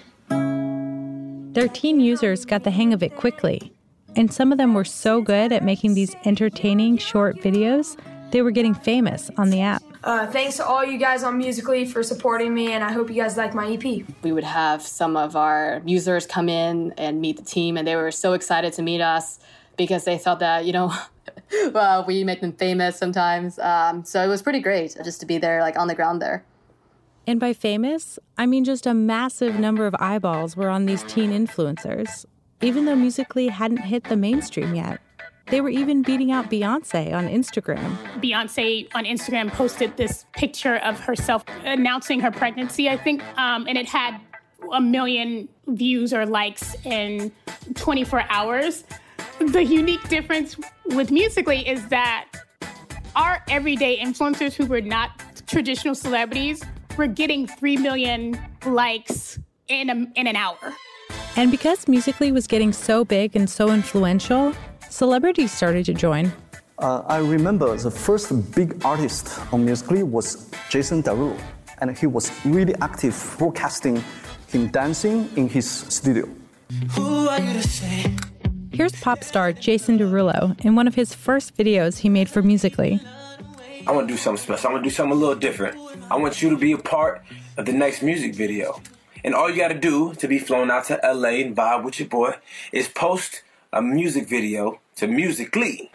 Their 1.52 1.66
teen 1.66 1.98
users 1.98 2.44
got 2.44 2.62
the 2.62 2.70
hang 2.70 2.92
of 2.92 3.02
it 3.02 3.16
quickly. 3.16 3.72
And 4.14 4.32
some 4.32 4.52
of 4.52 4.58
them 4.58 4.72
were 4.72 4.84
so 4.84 5.20
good 5.20 5.52
at 5.52 5.64
making 5.64 5.94
these 5.94 6.14
entertaining 6.24 6.98
short 6.98 7.38
videos, 7.38 7.96
they 8.30 8.42
were 8.42 8.52
getting 8.52 8.74
famous 8.74 9.30
on 9.36 9.50
the 9.50 9.60
app. 9.60 9.82
Uh, 10.04 10.26
thanks 10.28 10.56
to 10.56 10.64
all 10.64 10.84
you 10.84 10.96
guys 10.96 11.24
on 11.24 11.36
Musically 11.36 11.84
for 11.84 12.04
supporting 12.04 12.54
me, 12.54 12.72
and 12.72 12.84
I 12.84 12.92
hope 12.92 13.08
you 13.08 13.16
guys 13.16 13.36
like 13.36 13.54
my 13.54 13.72
EP. 13.72 14.04
We 14.22 14.30
would 14.30 14.44
have 14.44 14.82
some 14.82 15.16
of 15.16 15.34
our 15.34 15.82
users 15.84 16.26
come 16.26 16.48
in 16.48 16.94
and 16.96 17.20
meet 17.20 17.36
the 17.36 17.42
team, 17.42 17.76
and 17.76 17.86
they 17.86 17.96
were 17.96 18.12
so 18.12 18.32
excited 18.32 18.72
to 18.74 18.82
meet 18.82 19.00
us 19.00 19.40
because 19.76 20.04
they 20.04 20.18
thought 20.18 20.38
that, 20.38 20.64
you 20.64 20.72
know, 20.72 20.94
well, 21.72 22.04
we 22.06 22.22
make 22.22 22.40
them 22.40 22.52
famous 22.52 22.96
sometimes. 22.96 23.58
Um, 23.58 24.04
so 24.04 24.22
it 24.24 24.28
was 24.28 24.40
pretty 24.40 24.60
great 24.60 24.96
just 25.04 25.18
to 25.20 25.26
be 25.26 25.38
there, 25.38 25.60
like 25.60 25.76
on 25.76 25.88
the 25.88 25.94
ground 25.96 26.22
there. 26.22 26.44
And 27.30 27.38
by 27.38 27.52
famous, 27.52 28.18
I 28.36 28.44
mean 28.46 28.64
just 28.64 28.88
a 28.88 28.92
massive 28.92 29.56
number 29.56 29.86
of 29.86 29.94
eyeballs 30.00 30.56
were 30.56 30.68
on 30.68 30.86
these 30.86 31.04
teen 31.04 31.30
influencers, 31.30 32.26
even 32.60 32.86
though 32.86 32.96
Musically 32.96 33.46
hadn't 33.46 33.82
hit 33.82 34.02
the 34.02 34.16
mainstream 34.16 34.74
yet. 34.74 35.00
They 35.46 35.60
were 35.60 35.68
even 35.68 36.02
beating 36.02 36.32
out 36.32 36.50
Beyonce 36.50 37.14
on 37.14 37.28
Instagram. 37.28 37.96
Beyonce 38.20 38.88
on 38.96 39.04
Instagram 39.04 39.48
posted 39.52 39.96
this 39.96 40.26
picture 40.32 40.78
of 40.78 40.98
herself 40.98 41.44
announcing 41.62 42.18
her 42.18 42.32
pregnancy, 42.32 42.88
I 42.88 42.96
think, 42.96 43.22
um, 43.38 43.68
and 43.68 43.78
it 43.78 43.86
had 43.86 44.20
a 44.72 44.80
million 44.80 45.48
views 45.68 46.12
or 46.12 46.26
likes 46.26 46.74
in 46.84 47.30
24 47.76 48.24
hours. 48.28 48.82
The 49.38 49.64
unique 49.64 50.08
difference 50.08 50.56
with 50.86 51.12
Musically 51.12 51.60
is 51.68 51.86
that 51.90 52.26
our 53.14 53.40
everyday 53.48 54.00
influencers 54.00 54.52
who 54.52 54.66
were 54.66 54.80
not 54.80 55.10
traditional 55.46 55.94
celebrities 55.94 56.64
were 57.00 57.06
getting 57.06 57.46
3 57.46 57.78
million 57.78 58.38
likes 58.66 59.38
in, 59.68 59.88
a, 59.88 59.94
in 60.20 60.26
an 60.26 60.36
hour. 60.36 60.58
And 61.34 61.50
because 61.50 61.88
Musically 61.88 62.30
was 62.30 62.46
getting 62.46 62.74
so 62.74 63.06
big 63.06 63.34
and 63.34 63.48
so 63.48 63.70
influential, 63.70 64.52
celebrities 64.90 65.50
started 65.50 65.86
to 65.86 65.94
join. 65.94 66.30
Uh, 66.78 67.02
I 67.06 67.18
remember 67.18 67.74
the 67.74 67.90
first 67.90 68.28
big 68.54 68.84
artist 68.84 69.40
on 69.50 69.64
Musically 69.64 70.02
was 70.02 70.50
Jason 70.68 71.02
Derulo, 71.02 71.40
and 71.78 71.96
he 71.96 72.06
was 72.06 72.30
really 72.44 72.74
active 72.82 73.16
broadcasting 73.38 74.04
him 74.48 74.68
dancing 74.68 75.30
in 75.36 75.48
his 75.48 75.66
studio. 75.70 76.28
Who 76.96 77.28
are 77.28 77.40
you 77.40 77.54
to 77.54 77.66
say? 77.66 78.14
Here's 78.72 78.92
pop 79.00 79.24
star 79.24 79.54
Jason 79.54 79.98
Derulo 79.98 80.54
in 80.66 80.74
one 80.74 80.86
of 80.86 80.94
his 80.96 81.14
first 81.14 81.56
videos 81.56 81.98
he 81.98 82.10
made 82.10 82.28
for 82.28 82.42
Musically. 82.42 83.00
I 83.90 83.92
want 83.92 84.07
to 84.07 84.14
do 84.14 84.18
something 84.18 84.40
special. 84.40 84.68
I 84.68 84.72
want 84.74 84.85
to 84.85 84.88
do 84.88 84.94
something 84.94 85.16
a 85.16 85.20
little 85.20 85.35
different. 85.35 85.76
I 86.12 86.16
want 86.16 86.40
you 86.40 86.50
to 86.50 86.57
be 86.57 86.70
a 86.70 86.79
part 86.79 87.24
of 87.57 87.66
the 87.66 87.72
next 87.72 88.03
music 88.03 88.37
video. 88.37 88.81
And 89.24 89.35
all 89.35 89.50
you 89.50 89.57
got 89.57 89.72
to 89.74 89.81
do 89.81 90.14
to 90.14 90.29
be 90.29 90.38
flown 90.38 90.70
out 90.70 90.85
to 90.85 91.00
LA 91.03 91.42
and 91.42 91.57
vibe 91.57 91.83
with 91.83 91.98
your 91.98 92.09
boy 92.09 92.35
is 92.70 92.87
post 92.87 93.42
a 93.72 93.83
music 93.83 94.29
video 94.29 94.79
to 94.94 95.09
Musically. 95.09 95.90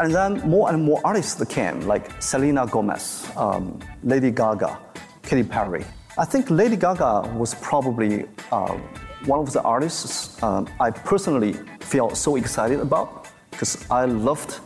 And 0.00 0.12
then 0.12 0.40
more 0.40 0.70
and 0.70 0.82
more 0.82 1.00
artists 1.04 1.40
came, 1.44 1.82
like 1.82 2.10
Selena 2.20 2.66
Gomez, 2.66 3.30
um, 3.36 3.78
Lady 4.02 4.32
Gaga, 4.32 4.76
Katy 5.22 5.44
Perry. 5.44 5.84
I 6.18 6.24
think 6.24 6.50
Lady 6.50 6.74
Gaga 6.74 7.32
was 7.36 7.54
probably 7.54 8.24
uh, 8.50 8.76
one 9.26 9.38
of 9.38 9.52
the 9.52 9.62
artists 9.62 10.42
um, 10.42 10.66
I 10.80 10.90
personally 10.90 11.52
felt 11.78 12.16
so 12.16 12.34
excited 12.34 12.80
about 12.80 13.28
because 13.52 13.88
I 13.88 14.06
loved 14.06 14.58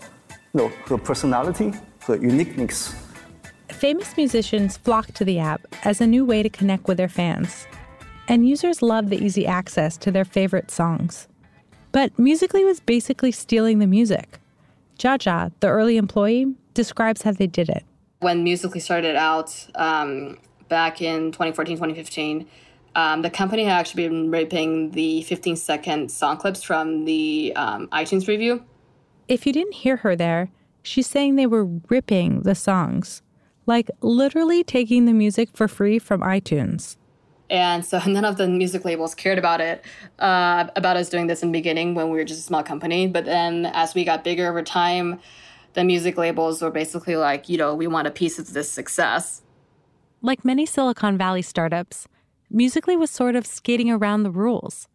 know, 0.58 0.68
her 0.86 0.98
personality, 0.98 1.72
her 2.06 2.16
uniqueness. 2.16 2.94
Famous 3.70 4.16
musicians 4.16 4.76
flock 4.76 5.12
to 5.12 5.24
the 5.24 5.38
app 5.38 5.60
as 5.84 6.00
a 6.00 6.06
new 6.06 6.24
way 6.24 6.42
to 6.42 6.50
connect 6.50 6.88
with 6.88 6.96
their 6.96 7.08
fans. 7.08 7.66
And 8.26 8.46
users 8.46 8.82
love 8.82 9.08
the 9.08 9.24
easy 9.24 9.46
access 9.46 9.96
to 9.98 10.10
their 10.10 10.24
favorite 10.24 10.70
songs. 10.70 11.28
But 11.92 12.18
Musically 12.18 12.64
was 12.64 12.80
basically 12.80 13.32
stealing 13.32 13.78
the 13.78 13.86
music. 13.86 14.38
Jiajia, 14.98 15.52
the 15.60 15.68
early 15.68 15.96
employee, 15.96 16.54
describes 16.74 17.22
how 17.22 17.32
they 17.32 17.46
did 17.46 17.68
it. 17.68 17.84
When 18.20 18.42
Musically 18.44 18.80
started 18.80 19.16
out 19.16 19.66
um, 19.76 20.38
back 20.68 21.00
in 21.00 21.32
2014, 21.32 21.76
2015, 21.76 22.46
um, 22.94 23.22
the 23.22 23.30
company 23.30 23.64
had 23.64 23.78
actually 23.78 24.08
been 24.08 24.30
ripping 24.30 24.90
the 24.90 25.22
15 25.22 25.56
second 25.56 26.10
song 26.10 26.36
clips 26.36 26.62
from 26.62 27.04
the 27.04 27.52
um, 27.54 27.86
iTunes 27.88 28.26
review. 28.26 28.64
If 29.28 29.46
you 29.46 29.52
didn't 29.52 29.74
hear 29.74 29.98
her 29.98 30.16
there, 30.16 30.50
she's 30.82 31.06
saying 31.06 31.36
they 31.36 31.46
were 31.46 31.64
ripping 31.64 32.42
the 32.42 32.54
songs, 32.54 33.22
like 33.66 33.90
literally 34.00 34.64
taking 34.64 35.04
the 35.04 35.12
music 35.12 35.50
for 35.52 35.68
free 35.68 35.98
from 35.98 36.20
iTunes. 36.20 36.96
And 37.50 37.84
so 37.84 38.00
none 38.06 38.24
of 38.24 38.36
the 38.36 38.48
music 38.48 38.84
labels 38.84 39.14
cared 39.14 39.38
about 39.38 39.60
it, 39.60 39.84
uh, 40.18 40.68
about 40.76 40.96
us 40.96 41.08
doing 41.08 41.26
this 41.26 41.42
in 41.42 41.50
the 41.50 41.58
beginning 41.58 41.94
when 41.94 42.10
we 42.10 42.18
were 42.18 42.24
just 42.24 42.40
a 42.40 42.44
small 42.44 42.62
company. 42.62 43.06
But 43.06 43.24
then 43.24 43.66
as 43.66 43.94
we 43.94 44.04
got 44.04 44.24
bigger 44.24 44.48
over 44.48 44.62
time, 44.62 45.20
the 45.74 45.84
music 45.84 46.16
labels 46.16 46.62
were 46.62 46.70
basically 46.70 47.16
like, 47.16 47.48
you 47.48 47.58
know, 47.58 47.74
we 47.74 47.86
want 47.86 48.08
a 48.08 48.10
piece 48.10 48.38
of 48.38 48.52
this 48.52 48.70
success. 48.70 49.42
Like 50.22 50.44
many 50.44 50.66
Silicon 50.66 51.16
Valley 51.16 51.42
startups, 51.42 52.08
Musically 52.50 52.96
was 52.96 53.10
sort 53.10 53.36
of 53.36 53.46
skating 53.46 53.90
around 53.90 54.22
the 54.22 54.30
rules. 54.30 54.88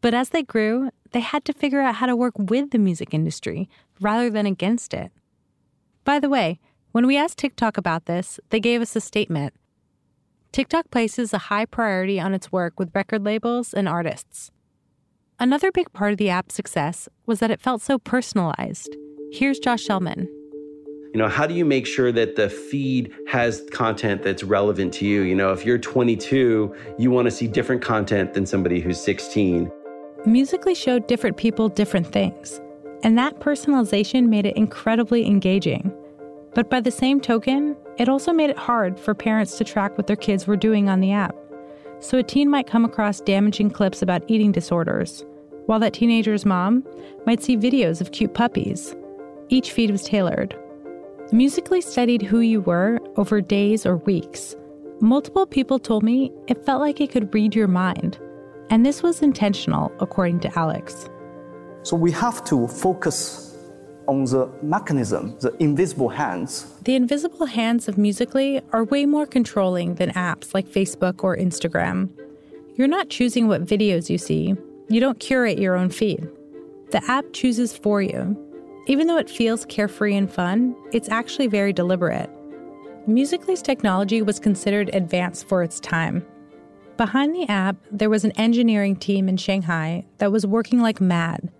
But 0.00 0.14
as 0.14 0.28
they 0.28 0.42
grew, 0.42 0.90
they 1.12 1.20
had 1.20 1.44
to 1.44 1.52
figure 1.52 1.80
out 1.80 1.96
how 1.96 2.06
to 2.06 2.16
work 2.16 2.38
with 2.38 2.70
the 2.70 2.78
music 2.78 3.14
industry 3.14 3.68
rather 4.00 4.30
than 4.30 4.46
against 4.46 4.92
it. 4.94 5.12
By 6.04 6.18
the 6.18 6.28
way, 6.28 6.58
when 6.92 7.06
we 7.06 7.16
asked 7.16 7.38
TikTok 7.38 7.76
about 7.76 8.06
this, 8.06 8.40
they 8.50 8.60
gave 8.60 8.82
us 8.82 8.96
a 8.96 9.00
statement. 9.00 9.54
TikTok 10.52 10.90
places 10.90 11.32
a 11.32 11.38
high 11.38 11.64
priority 11.64 12.20
on 12.20 12.34
its 12.34 12.52
work 12.52 12.78
with 12.78 12.94
record 12.94 13.24
labels 13.24 13.72
and 13.72 13.88
artists. 13.88 14.50
Another 15.38 15.72
big 15.72 15.92
part 15.92 16.12
of 16.12 16.18
the 16.18 16.28
app's 16.28 16.54
success 16.54 17.08
was 17.24 17.40
that 17.40 17.50
it 17.50 17.60
felt 17.60 17.80
so 17.80 17.98
personalized. 17.98 18.94
Here's 19.32 19.58
Josh 19.58 19.88
Elman. 19.88 20.28
You 21.14 21.18
know, 21.18 21.28
how 21.28 21.46
do 21.46 21.54
you 21.54 21.64
make 21.64 21.86
sure 21.86 22.12
that 22.12 22.36
the 22.36 22.48
feed 22.48 23.12
has 23.26 23.62
content 23.70 24.22
that's 24.22 24.42
relevant 24.42 24.94
to 24.94 25.06
you? 25.06 25.22
You 25.22 25.34
know, 25.34 25.52
if 25.52 25.64
you're 25.64 25.78
22, 25.78 26.74
you 26.98 27.10
want 27.10 27.26
to 27.26 27.30
see 27.30 27.46
different 27.46 27.82
content 27.82 28.34
than 28.34 28.46
somebody 28.46 28.80
who's 28.80 29.00
16. 29.00 29.70
Musically 30.24 30.74
showed 30.74 31.08
different 31.08 31.36
people 31.36 31.68
different 31.68 32.06
things, 32.06 32.60
and 33.02 33.18
that 33.18 33.40
personalization 33.40 34.28
made 34.28 34.46
it 34.46 34.56
incredibly 34.56 35.26
engaging. 35.26 35.92
But 36.54 36.70
by 36.70 36.80
the 36.80 36.92
same 36.92 37.20
token, 37.20 37.76
it 37.98 38.08
also 38.08 38.32
made 38.32 38.50
it 38.50 38.56
hard 38.56 39.00
for 39.00 39.14
parents 39.14 39.58
to 39.58 39.64
track 39.64 39.98
what 39.98 40.06
their 40.06 40.14
kids 40.14 40.46
were 40.46 40.56
doing 40.56 40.88
on 40.88 41.00
the 41.00 41.10
app. 41.10 41.34
So 41.98 42.18
a 42.18 42.22
teen 42.22 42.48
might 42.48 42.68
come 42.68 42.84
across 42.84 43.20
damaging 43.20 43.70
clips 43.70 44.00
about 44.00 44.22
eating 44.28 44.52
disorders, 44.52 45.24
while 45.66 45.80
that 45.80 45.94
teenager's 45.94 46.46
mom 46.46 46.84
might 47.26 47.42
see 47.42 47.56
videos 47.56 48.00
of 48.00 48.12
cute 48.12 48.32
puppies. 48.32 48.94
Each 49.48 49.72
feed 49.72 49.90
was 49.90 50.04
tailored. 50.04 50.56
Musically 51.32 51.80
studied 51.80 52.22
who 52.22 52.40
you 52.40 52.60
were 52.60 53.00
over 53.16 53.40
days 53.40 53.86
or 53.86 53.96
weeks. 53.96 54.54
Multiple 55.00 55.46
people 55.46 55.80
told 55.80 56.04
me 56.04 56.30
it 56.46 56.64
felt 56.64 56.80
like 56.80 57.00
it 57.00 57.10
could 57.10 57.34
read 57.34 57.56
your 57.56 57.66
mind. 57.66 58.20
And 58.72 58.86
this 58.86 59.02
was 59.02 59.20
intentional, 59.20 59.92
according 60.00 60.40
to 60.40 60.58
Alex. 60.58 61.10
So 61.82 61.94
we 61.94 62.10
have 62.12 62.42
to 62.46 62.66
focus 62.66 63.54
on 64.08 64.24
the 64.24 64.50
mechanism, 64.62 65.36
the 65.40 65.54
invisible 65.62 66.08
hands. 66.08 66.72
The 66.80 66.94
invisible 66.94 67.44
hands 67.44 67.86
of 67.86 67.98
Musically 67.98 68.62
are 68.72 68.84
way 68.84 69.04
more 69.04 69.26
controlling 69.26 69.96
than 69.96 70.10
apps 70.12 70.54
like 70.54 70.66
Facebook 70.66 71.22
or 71.22 71.36
Instagram. 71.36 72.08
You're 72.76 72.88
not 72.88 73.10
choosing 73.10 73.46
what 73.46 73.66
videos 73.66 74.08
you 74.08 74.16
see, 74.16 74.56
you 74.88 75.00
don't 75.00 75.20
curate 75.20 75.58
your 75.58 75.76
own 75.76 75.90
feed. 75.90 76.26
The 76.92 77.04
app 77.08 77.26
chooses 77.34 77.76
for 77.76 78.00
you. 78.00 78.38
Even 78.86 79.06
though 79.06 79.18
it 79.18 79.28
feels 79.28 79.66
carefree 79.66 80.16
and 80.16 80.32
fun, 80.32 80.74
it's 80.92 81.10
actually 81.10 81.46
very 81.46 81.74
deliberate. 81.74 82.30
Musically's 83.06 83.60
technology 83.60 84.22
was 84.22 84.40
considered 84.40 84.88
advanced 84.94 85.46
for 85.46 85.62
its 85.62 85.78
time. 85.78 86.24
Behind 86.96 87.34
the 87.34 87.48
app, 87.48 87.76
there 87.90 88.10
was 88.10 88.24
an 88.24 88.32
engineering 88.32 88.96
team 88.96 89.28
in 89.28 89.36
Shanghai 89.36 90.04
that 90.18 90.30
was 90.30 90.46
working 90.46 90.80
like 90.80 91.00
mad 91.00 91.50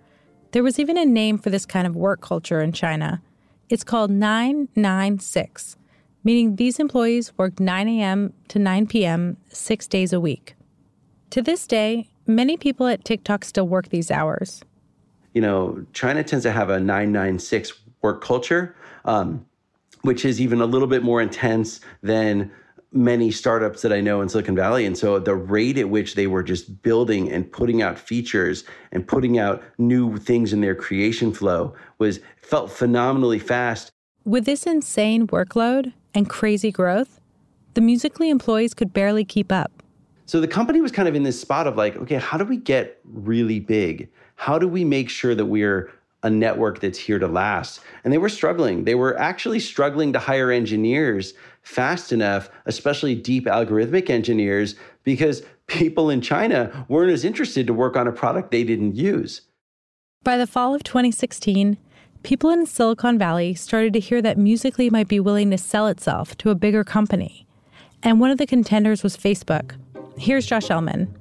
there 0.53 0.63
was 0.63 0.79
even 0.79 0.97
a 0.97 1.05
name 1.05 1.37
for 1.39 1.49
this 1.49 1.65
kind 1.65 1.85
of 1.85 1.95
work 1.95 2.21
culture 2.21 2.61
in 2.61 2.71
China. 2.71 3.21
It's 3.69 3.83
called 3.83 4.11
996, 4.11 5.77
meaning 6.23 6.55
these 6.55 6.79
employees 6.79 7.35
work 7.37 7.59
9 7.59 7.87
a.m. 7.87 8.33
to 8.49 8.59
9 8.59 8.87
p.m. 8.87 9.37
six 9.49 9.87
days 9.87 10.13
a 10.13 10.19
week. 10.19 10.55
To 11.31 11.41
this 11.41 11.65
day, 11.65 12.07
many 12.27 12.55
people 12.55 12.87
at 12.87 13.03
TikTok 13.03 13.43
still 13.43 13.67
work 13.67 13.89
these 13.89 14.11
hours. 14.11 14.63
You 15.33 15.41
know, 15.41 15.83
China 15.91 16.23
tends 16.23 16.43
to 16.43 16.51
have 16.51 16.69
a 16.69 16.79
996 16.79 17.73
work 18.03 18.23
culture, 18.23 18.75
um, 19.05 19.43
which 20.03 20.23
is 20.23 20.39
even 20.39 20.61
a 20.61 20.67
little 20.67 20.87
bit 20.87 21.01
more 21.01 21.19
intense 21.19 21.79
than 22.03 22.51
many 22.93 23.31
startups 23.31 23.81
that 23.81 23.91
I 23.91 24.01
know 24.01 24.21
in 24.21 24.29
Silicon 24.29 24.55
Valley. 24.55 24.85
And 24.85 24.97
so 24.97 25.19
the 25.19 25.35
rate 25.35 25.77
at 25.77 25.89
which 25.89 26.15
they 26.15 26.27
were 26.27 26.43
just 26.43 26.81
building 26.83 27.31
and 27.31 27.51
putting 27.51 27.81
out 27.81 27.97
features 27.97 28.63
and 28.91 29.07
putting 29.07 29.39
out 29.39 29.63
new 29.77 30.17
things 30.17 30.53
in 30.53 30.61
their 30.61 30.75
creation 30.75 31.33
flow 31.33 31.73
was 31.97 32.19
felt 32.37 32.71
phenomenally 32.71 33.39
fast. 33.39 33.91
With 34.25 34.45
this 34.45 34.65
insane 34.65 35.27
workload 35.27 35.93
and 36.13 36.29
crazy 36.29 36.71
growth, 36.71 37.19
the 37.73 37.81
Musically 37.81 38.29
employees 38.29 38.73
could 38.73 38.93
barely 38.93 39.25
keep 39.25 39.51
up. 39.51 39.71
So 40.25 40.39
the 40.39 40.47
company 40.47 40.79
was 40.79 40.91
kind 40.91 41.07
of 41.07 41.15
in 41.15 41.23
this 41.23 41.39
spot 41.39 41.67
of 41.67 41.75
like, 41.75 41.97
okay, 41.97 42.15
how 42.15 42.37
do 42.37 42.45
we 42.45 42.57
get 42.57 42.99
really 43.03 43.59
big? 43.59 44.09
How 44.35 44.57
do 44.57 44.67
we 44.67 44.85
make 44.85 45.09
sure 45.09 45.35
that 45.35 45.45
we're 45.45 45.91
a 46.23 46.29
network 46.29 46.79
that's 46.79 46.97
here 46.97 47.19
to 47.19 47.27
last. 47.27 47.81
And 48.03 48.11
they 48.11 48.17
were 48.17 48.29
struggling. 48.29 48.85
They 48.85 48.95
were 48.95 49.17
actually 49.19 49.59
struggling 49.59 50.13
to 50.13 50.19
hire 50.19 50.51
engineers 50.51 51.33
fast 51.63 52.11
enough, 52.11 52.49
especially 52.65 53.15
deep 53.15 53.45
algorithmic 53.45 54.09
engineers, 54.09 54.75
because 55.03 55.41
people 55.67 56.09
in 56.09 56.21
China 56.21 56.85
weren't 56.87 57.11
as 57.11 57.25
interested 57.25 57.65
to 57.67 57.73
work 57.73 57.95
on 57.97 58.07
a 58.07 58.11
product 58.11 58.51
they 58.51 58.63
didn't 58.63 58.95
use. 58.95 59.41
By 60.23 60.37
the 60.37 60.47
fall 60.47 60.75
of 60.75 60.83
2016, 60.83 61.77
people 62.23 62.49
in 62.49 62.65
Silicon 62.65 63.17
Valley 63.17 63.53
started 63.53 63.93
to 63.93 63.99
hear 63.99 64.21
that 64.21 64.37
Musically 64.37 64.89
might 64.89 65.07
be 65.07 65.19
willing 65.19 65.51
to 65.51 65.57
sell 65.57 65.87
itself 65.87 66.37
to 66.37 66.49
a 66.49 66.55
bigger 66.55 66.83
company. 66.83 67.45
And 68.01 68.19
one 68.19 68.31
of 68.31 68.37
the 68.37 68.47
contenders 68.47 69.03
was 69.03 69.17
Facebook. 69.17 69.75
Here's 70.17 70.45
Josh 70.45 70.69
Elman 70.69 71.13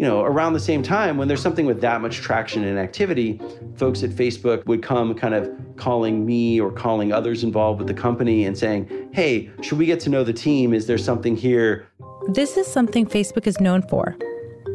you 0.00 0.06
know, 0.06 0.22
around 0.22 0.54
the 0.54 0.60
same 0.60 0.82
time, 0.82 1.18
when 1.18 1.28
there's 1.28 1.42
something 1.42 1.66
with 1.66 1.82
that 1.82 2.00
much 2.00 2.22
traction 2.22 2.64
and 2.64 2.78
activity, 2.78 3.38
folks 3.76 4.02
at 4.02 4.08
Facebook 4.08 4.64
would 4.64 4.82
come 4.82 5.14
kind 5.14 5.34
of 5.34 5.52
calling 5.76 6.24
me 6.24 6.58
or 6.58 6.72
calling 6.72 7.12
others 7.12 7.44
involved 7.44 7.80
with 7.80 7.86
the 7.86 7.92
company 7.92 8.46
and 8.46 8.56
saying, 8.56 9.10
hey, 9.12 9.50
should 9.60 9.76
we 9.76 9.84
get 9.84 10.00
to 10.00 10.08
know 10.08 10.24
the 10.24 10.32
team? 10.32 10.72
Is 10.72 10.86
there 10.86 10.96
something 10.96 11.36
here? 11.36 11.86
This 12.28 12.56
is 12.56 12.66
something 12.66 13.04
Facebook 13.04 13.46
is 13.46 13.60
known 13.60 13.82
for. 13.88 14.16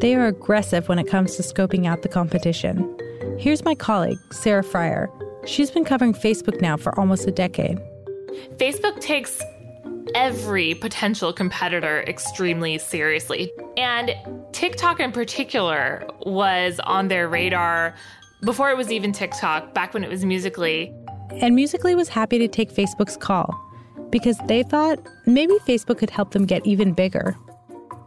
They 0.00 0.14
are 0.14 0.26
aggressive 0.28 0.88
when 0.88 1.00
it 1.00 1.08
comes 1.08 1.34
to 1.34 1.42
scoping 1.42 1.88
out 1.88 2.02
the 2.02 2.08
competition. 2.08 2.96
Here's 3.36 3.64
my 3.64 3.74
colleague, 3.74 4.18
Sarah 4.30 4.62
Frier. 4.62 5.08
She's 5.44 5.72
been 5.72 5.84
covering 5.84 6.14
Facebook 6.14 6.60
now 6.60 6.76
for 6.76 6.96
almost 6.96 7.26
a 7.26 7.32
decade. 7.32 7.80
Facebook 8.58 9.00
takes 9.00 9.42
every 10.16 10.74
potential 10.74 11.30
competitor 11.30 12.02
extremely 12.08 12.78
seriously. 12.78 13.52
And 13.76 14.14
TikTok 14.52 14.98
in 14.98 15.12
particular 15.12 16.08
was 16.24 16.80
on 16.84 17.08
their 17.08 17.28
radar 17.28 17.94
before 18.42 18.70
it 18.70 18.78
was 18.78 18.90
even 18.90 19.12
TikTok, 19.12 19.74
back 19.74 19.92
when 19.92 20.02
it 20.02 20.08
was 20.08 20.24
Musically. 20.24 20.92
And 21.42 21.54
Musically 21.54 21.94
was 21.94 22.08
happy 22.08 22.38
to 22.38 22.48
take 22.48 22.72
Facebook's 22.72 23.16
call 23.16 23.54
because 24.08 24.38
they 24.46 24.62
thought 24.62 24.98
maybe 25.26 25.54
Facebook 25.66 25.98
could 25.98 26.10
help 26.10 26.30
them 26.30 26.46
get 26.46 26.66
even 26.66 26.94
bigger. 26.94 27.36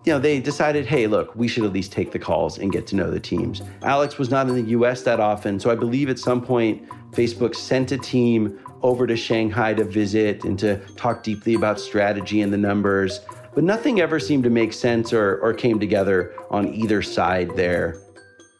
You 0.05 0.13
know, 0.13 0.19
they 0.19 0.39
decided, 0.39 0.87
hey, 0.87 1.05
look, 1.05 1.35
we 1.35 1.47
should 1.47 1.63
at 1.63 1.73
least 1.73 1.91
take 1.91 2.11
the 2.11 2.19
calls 2.19 2.57
and 2.57 2.71
get 2.71 2.87
to 2.87 2.95
know 2.95 3.11
the 3.11 3.19
teams. 3.19 3.61
Alex 3.83 4.17
was 4.17 4.31
not 4.31 4.47
in 4.49 4.55
the 4.55 4.71
US 4.71 5.03
that 5.03 5.19
often, 5.19 5.59
so 5.59 5.69
I 5.69 5.75
believe 5.75 6.09
at 6.09 6.17
some 6.17 6.41
point 6.41 6.87
Facebook 7.11 7.53
sent 7.53 7.91
a 7.91 7.97
team 7.99 8.59
over 8.81 9.07
to 9.07 9.15
Shanghai 9.15 9.73
to 9.73 9.83
visit 9.83 10.43
and 10.43 10.57
to 10.59 10.77
talk 10.95 11.23
deeply 11.23 11.53
about 11.53 11.79
strategy 11.79 12.41
and 12.41 12.51
the 12.51 12.57
numbers. 12.57 13.21
But 13.53 13.63
nothing 13.63 13.99
ever 13.99 14.19
seemed 14.19 14.43
to 14.43 14.49
make 14.49 14.73
sense 14.73 15.11
or, 15.11 15.39
or 15.41 15.53
came 15.53 15.79
together 15.79 16.33
on 16.49 16.73
either 16.73 17.01
side 17.01 17.55
there. 17.55 18.01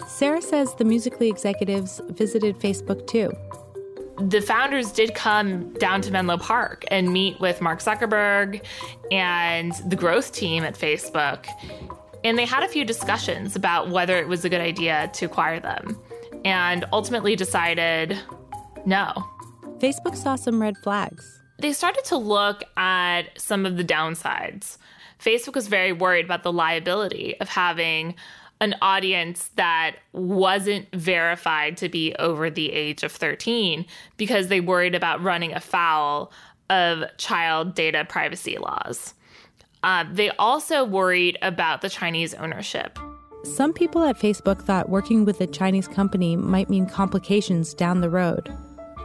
Sarah 0.07 0.41
says 0.41 0.73
the 0.75 0.85
Musically 0.85 1.29
executives 1.29 2.01
visited 2.09 2.57
Facebook 2.57 3.05
too. 3.07 3.31
The 4.19 4.41
founders 4.41 4.91
did 4.91 5.15
come 5.15 5.71
down 5.75 6.01
to 6.01 6.11
Menlo 6.11 6.37
Park 6.37 6.83
and 6.89 7.13
meet 7.13 7.39
with 7.39 7.61
Mark 7.61 7.79
Zuckerberg 7.79 8.61
and 9.11 9.71
the 9.87 9.95
growth 9.95 10.33
team 10.33 10.63
at 10.63 10.73
Facebook. 10.73 11.45
And 12.25 12.37
they 12.37 12.45
had 12.45 12.63
a 12.63 12.67
few 12.67 12.83
discussions 12.83 13.55
about 13.55 13.91
whether 13.91 14.17
it 14.17 14.27
was 14.27 14.43
a 14.43 14.49
good 14.49 14.59
idea 14.59 15.09
to 15.13 15.25
acquire 15.25 15.61
them 15.61 15.97
and 16.43 16.83
ultimately 16.91 17.37
decided 17.37 18.19
no. 18.85 19.13
Facebook 19.79 20.15
saw 20.15 20.35
some 20.35 20.61
red 20.61 20.77
flags. 20.77 21.41
They 21.59 21.73
started 21.73 22.03
to 22.05 22.17
look 22.17 22.63
at 22.77 23.39
some 23.39 23.65
of 23.65 23.77
the 23.77 23.83
downsides. 23.83 24.77
Facebook 25.19 25.55
was 25.55 25.67
very 25.67 25.93
worried 25.93 26.25
about 26.25 26.43
the 26.43 26.51
liability 26.51 27.39
of 27.39 27.49
having 27.49 28.15
an 28.61 28.75
audience 28.81 29.51
that 29.55 29.95
wasn't 30.11 30.93
verified 30.93 31.77
to 31.77 31.87
be 31.87 32.13
over 32.19 32.49
the 32.49 32.71
age 32.71 33.03
of 33.03 33.11
13 33.11 33.85
because 34.17 34.47
they 34.47 34.59
worried 34.59 34.95
about 34.95 35.23
running 35.23 35.53
afoul 35.53 36.31
of 36.69 37.03
child 37.17 37.73
data 37.73 38.05
privacy 38.07 38.57
laws. 38.57 39.13
Uh, 39.81 40.03
they 40.11 40.29
also 40.31 40.83
worried 40.83 41.37
about 41.41 41.81
the 41.81 41.89
Chinese 41.89 42.33
ownership. 42.33 42.99
Some 43.43 43.71
people 43.71 44.03
at 44.03 44.19
Facebook 44.19 44.61
thought 44.61 44.89
working 44.89 45.23
with 45.23 45.39
a 45.39 45.47
Chinese 45.47 45.87
company 45.87 46.35
might 46.35 46.69
mean 46.69 46.85
complications 46.85 47.73
down 47.73 48.01
the 48.01 48.09
road. 48.09 48.53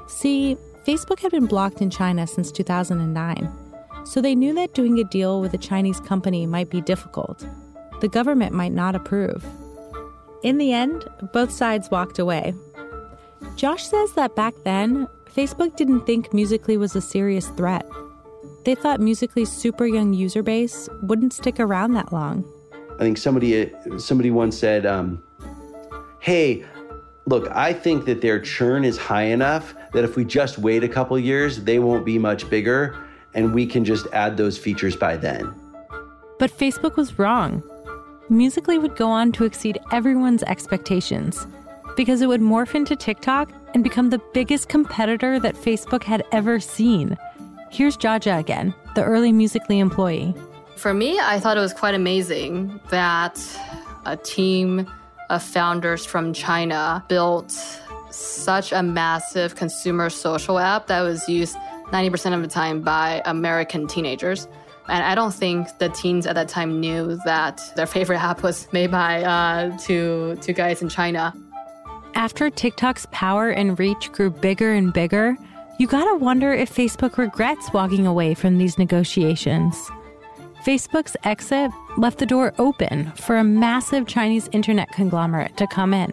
See, 0.06 0.56
Facebook 0.86 1.20
had 1.20 1.30
been 1.30 1.46
blocked 1.46 1.80
in 1.80 1.90
China 1.90 2.26
since 2.26 2.52
2009, 2.52 3.50
so 4.04 4.20
they 4.20 4.34
knew 4.34 4.54
that 4.54 4.74
doing 4.74 4.98
a 5.00 5.04
deal 5.04 5.40
with 5.40 5.54
a 5.54 5.58
Chinese 5.58 6.00
company 6.00 6.46
might 6.46 6.70
be 6.70 6.80
difficult. 6.80 7.46
The 8.00 8.08
government 8.08 8.52
might 8.52 8.72
not 8.72 8.94
approve. 8.94 9.44
In 10.42 10.58
the 10.58 10.72
end, 10.72 11.06
both 11.32 11.50
sides 11.50 11.90
walked 11.90 12.18
away. 12.18 12.54
Josh 13.56 13.86
says 13.86 14.12
that 14.12 14.36
back 14.36 14.54
then, 14.64 15.08
Facebook 15.34 15.74
didn't 15.76 16.06
think 16.06 16.34
Musically 16.34 16.76
was 16.76 16.94
a 16.94 17.00
serious 17.00 17.48
threat. 17.48 17.86
They 18.64 18.74
thought 18.74 19.00
Musically's 19.00 19.50
super 19.50 19.86
young 19.86 20.12
user 20.12 20.42
base 20.42 20.88
wouldn't 21.02 21.32
stick 21.32 21.58
around 21.58 21.92
that 21.94 22.12
long. 22.12 22.44
I 22.94 22.98
think 22.98 23.18
somebody 23.18 23.72
somebody 23.98 24.30
once 24.30 24.56
said, 24.56 24.86
um, 24.86 25.22
"Hey, 26.20 26.64
look, 27.26 27.50
I 27.50 27.72
think 27.72 28.04
that 28.04 28.20
their 28.20 28.38
churn 28.38 28.84
is 28.84 28.96
high 28.96 29.24
enough 29.24 29.74
that 29.94 30.04
if 30.04 30.16
we 30.16 30.24
just 30.24 30.58
wait 30.58 30.84
a 30.84 30.88
couple 30.88 31.18
years, 31.18 31.64
they 31.64 31.78
won't 31.78 32.04
be 32.04 32.18
much 32.18 32.50
bigger 32.50 32.96
and 33.34 33.54
we 33.54 33.66
can 33.66 33.84
just 33.84 34.06
add 34.12 34.36
those 34.36 34.58
features 34.58 34.96
by 34.96 35.16
then. 35.16 35.52
But 36.38 36.50
Facebook 36.50 36.96
was 36.96 37.18
wrong. 37.18 37.62
Musically 38.28 38.78
would 38.78 38.96
go 38.96 39.08
on 39.08 39.32
to 39.32 39.44
exceed 39.44 39.78
everyone's 39.92 40.42
expectations 40.44 41.46
because 41.96 42.22
it 42.22 42.26
would 42.26 42.40
morph 42.40 42.74
into 42.74 42.96
TikTok 42.96 43.50
and 43.74 43.84
become 43.84 44.10
the 44.10 44.20
biggest 44.32 44.68
competitor 44.68 45.38
that 45.40 45.54
Facebook 45.54 46.02
had 46.02 46.24
ever 46.32 46.58
seen. 46.58 47.16
Here's 47.70 47.96
Jiajia 47.96 48.38
again, 48.38 48.74
the 48.94 49.04
early 49.04 49.32
Musically 49.32 49.78
employee. 49.78 50.34
For 50.76 50.94
me, 50.94 51.18
I 51.20 51.38
thought 51.38 51.56
it 51.56 51.60
was 51.60 51.72
quite 51.72 51.94
amazing 51.94 52.80
that 52.90 53.40
a 54.06 54.16
team 54.16 54.90
of 55.30 55.42
founders 55.42 56.04
from 56.04 56.32
China 56.32 57.04
built 57.08 57.80
such 58.14 58.72
a 58.72 58.82
massive 58.82 59.54
consumer 59.54 60.10
social 60.10 60.58
app 60.58 60.86
that 60.86 61.02
was 61.02 61.28
used 61.28 61.56
90% 61.92 62.34
of 62.34 62.42
the 62.42 62.48
time 62.48 62.80
by 62.80 63.22
American 63.24 63.86
teenagers. 63.86 64.48
And 64.88 65.02
I 65.02 65.14
don't 65.14 65.32
think 65.32 65.78
the 65.78 65.88
teens 65.88 66.26
at 66.26 66.34
that 66.34 66.48
time 66.48 66.80
knew 66.80 67.18
that 67.24 67.60
their 67.76 67.86
favorite 67.96 68.22
app 68.22 68.42
was 68.42 68.70
made 68.72 68.90
by 68.90 69.22
uh, 69.22 69.76
two, 69.78 70.36
two 70.40 70.52
guys 70.52 70.82
in 70.82 70.88
China. 70.88 71.34
After 72.14 72.48
TikTok's 72.48 73.06
power 73.10 73.50
and 73.50 73.78
reach 73.78 74.12
grew 74.12 74.30
bigger 74.30 74.72
and 74.72 74.92
bigger, 74.92 75.36
you 75.78 75.88
gotta 75.88 76.16
wonder 76.16 76.52
if 76.52 76.72
Facebook 76.72 77.18
regrets 77.18 77.72
walking 77.72 78.06
away 78.06 78.34
from 78.34 78.58
these 78.58 78.78
negotiations. 78.78 79.90
Facebook's 80.64 81.16
exit 81.24 81.70
left 81.98 82.18
the 82.18 82.26
door 82.26 82.54
open 82.58 83.12
for 83.16 83.36
a 83.36 83.44
massive 83.44 84.06
Chinese 84.06 84.48
internet 84.52 84.90
conglomerate 84.92 85.56
to 85.56 85.66
come 85.66 85.92
in. 85.92 86.12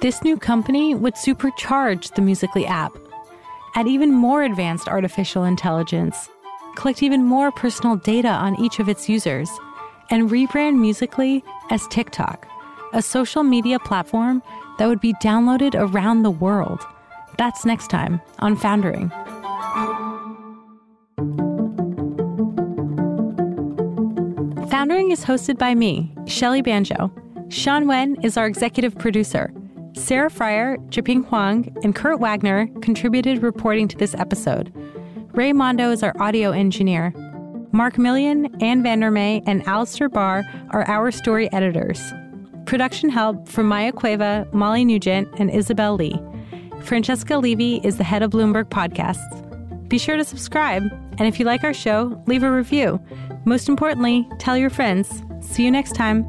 This 0.00 0.22
new 0.22 0.36
company 0.36 0.94
would 0.94 1.14
supercharge 1.14 2.14
the 2.14 2.22
Musically 2.22 2.66
app 2.66 2.96
add 3.74 3.88
even 3.88 4.12
more 4.12 4.42
advanced 4.42 4.88
artificial 4.88 5.44
intelligence, 5.44 6.30
collect 6.76 7.02
even 7.02 7.24
more 7.24 7.50
personal 7.50 7.96
data 7.96 8.28
on 8.28 8.58
each 8.60 8.78
of 8.78 8.88
its 8.88 9.08
users, 9.08 9.50
and 10.10 10.30
rebrand 10.30 10.78
Musically 10.78 11.42
as 11.70 11.86
TikTok, 11.88 12.46
a 12.92 13.02
social 13.02 13.42
media 13.42 13.78
platform 13.78 14.42
that 14.78 14.86
would 14.86 15.00
be 15.00 15.12
downloaded 15.14 15.74
around 15.74 16.22
the 16.22 16.30
world. 16.30 16.80
That's 17.36 17.64
next 17.64 17.88
time 17.88 18.20
on 18.38 18.56
Foundering. 18.56 19.10
Foundering 24.70 25.10
is 25.10 25.24
hosted 25.24 25.58
by 25.58 25.74
me, 25.74 26.14
Shelly 26.26 26.62
Banjo. 26.62 27.12
Sean 27.48 27.86
Wen 27.86 28.16
is 28.22 28.36
our 28.36 28.46
executive 28.46 28.96
producer. 28.98 29.52
Sarah 29.96 30.28
Frier, 30.30 30.76
Zheping 30.88 31.24
Huang, 31.26 31.74
and 31.84 31.94
Kurt 31.94 32.18
Wagner 32.18 32.66
contributed 32.82 33.42
reporting 33.42 33.86
to 33.88 33.96
this 33.96 34.14
episode. 34.14 34.72
Ray 35.32 35.52
Mondo 35.52 35.90
is 35.90 36.02
our 36.02 36.14
audio 36.20 36.50
engineer. 36.50 37.12
Mark 37.72 37.94
Milian, 37.94 38.62
Anne 38.62 38.82
VanderMey, 38.82 39.42
and 39.46 39.66
Alistair 39.66 40.08
Barr 40.08 40.44
are 40.70 40.86
our 40.88 41.10
story 41.10 41.52
editors. 41.52 42.00
Production 42.66 43.08
help 43.08 43.48
from 43.48 43.66
Maya 43.66 43.92
Cueva, 43.92 44.48
Molly 44.52 44.84
Nugent, 44.84 45.28
and 45.38 45.50
Isabel 45.50 45.94
Lee. 45.94 46.20
Francesca 46.82 47.38
Levy 47.38 47.80
is 47.84 47.96
the 47.96 48.04
head 48.04 48.22
of 48.22 48.32
Bloomberg 48.32 48.64
Podcasts. 48.64 49.88
Be 49.88 49.98
sure 49.98 50.16
to 50.16 50.24
subscribe, 50.24 50.82
and 51.18 51.28
if 51.28 51.38
you 51.38 51.46
like 51.46 51.62
our 51.62 51.74
show, 51.74 52.20
leave 52.26 52.42
a 52.42 52.50
review. 52.50 53.00
Most 53.44 53.68
importantly, 53.68 54.28
tell 54.38 54.56
your 54.56 54.70
friends. 54.70 55.22
See 55.40 55.64
you 55.64 55.70
next 55.70 55.94
time. 55.94 56.28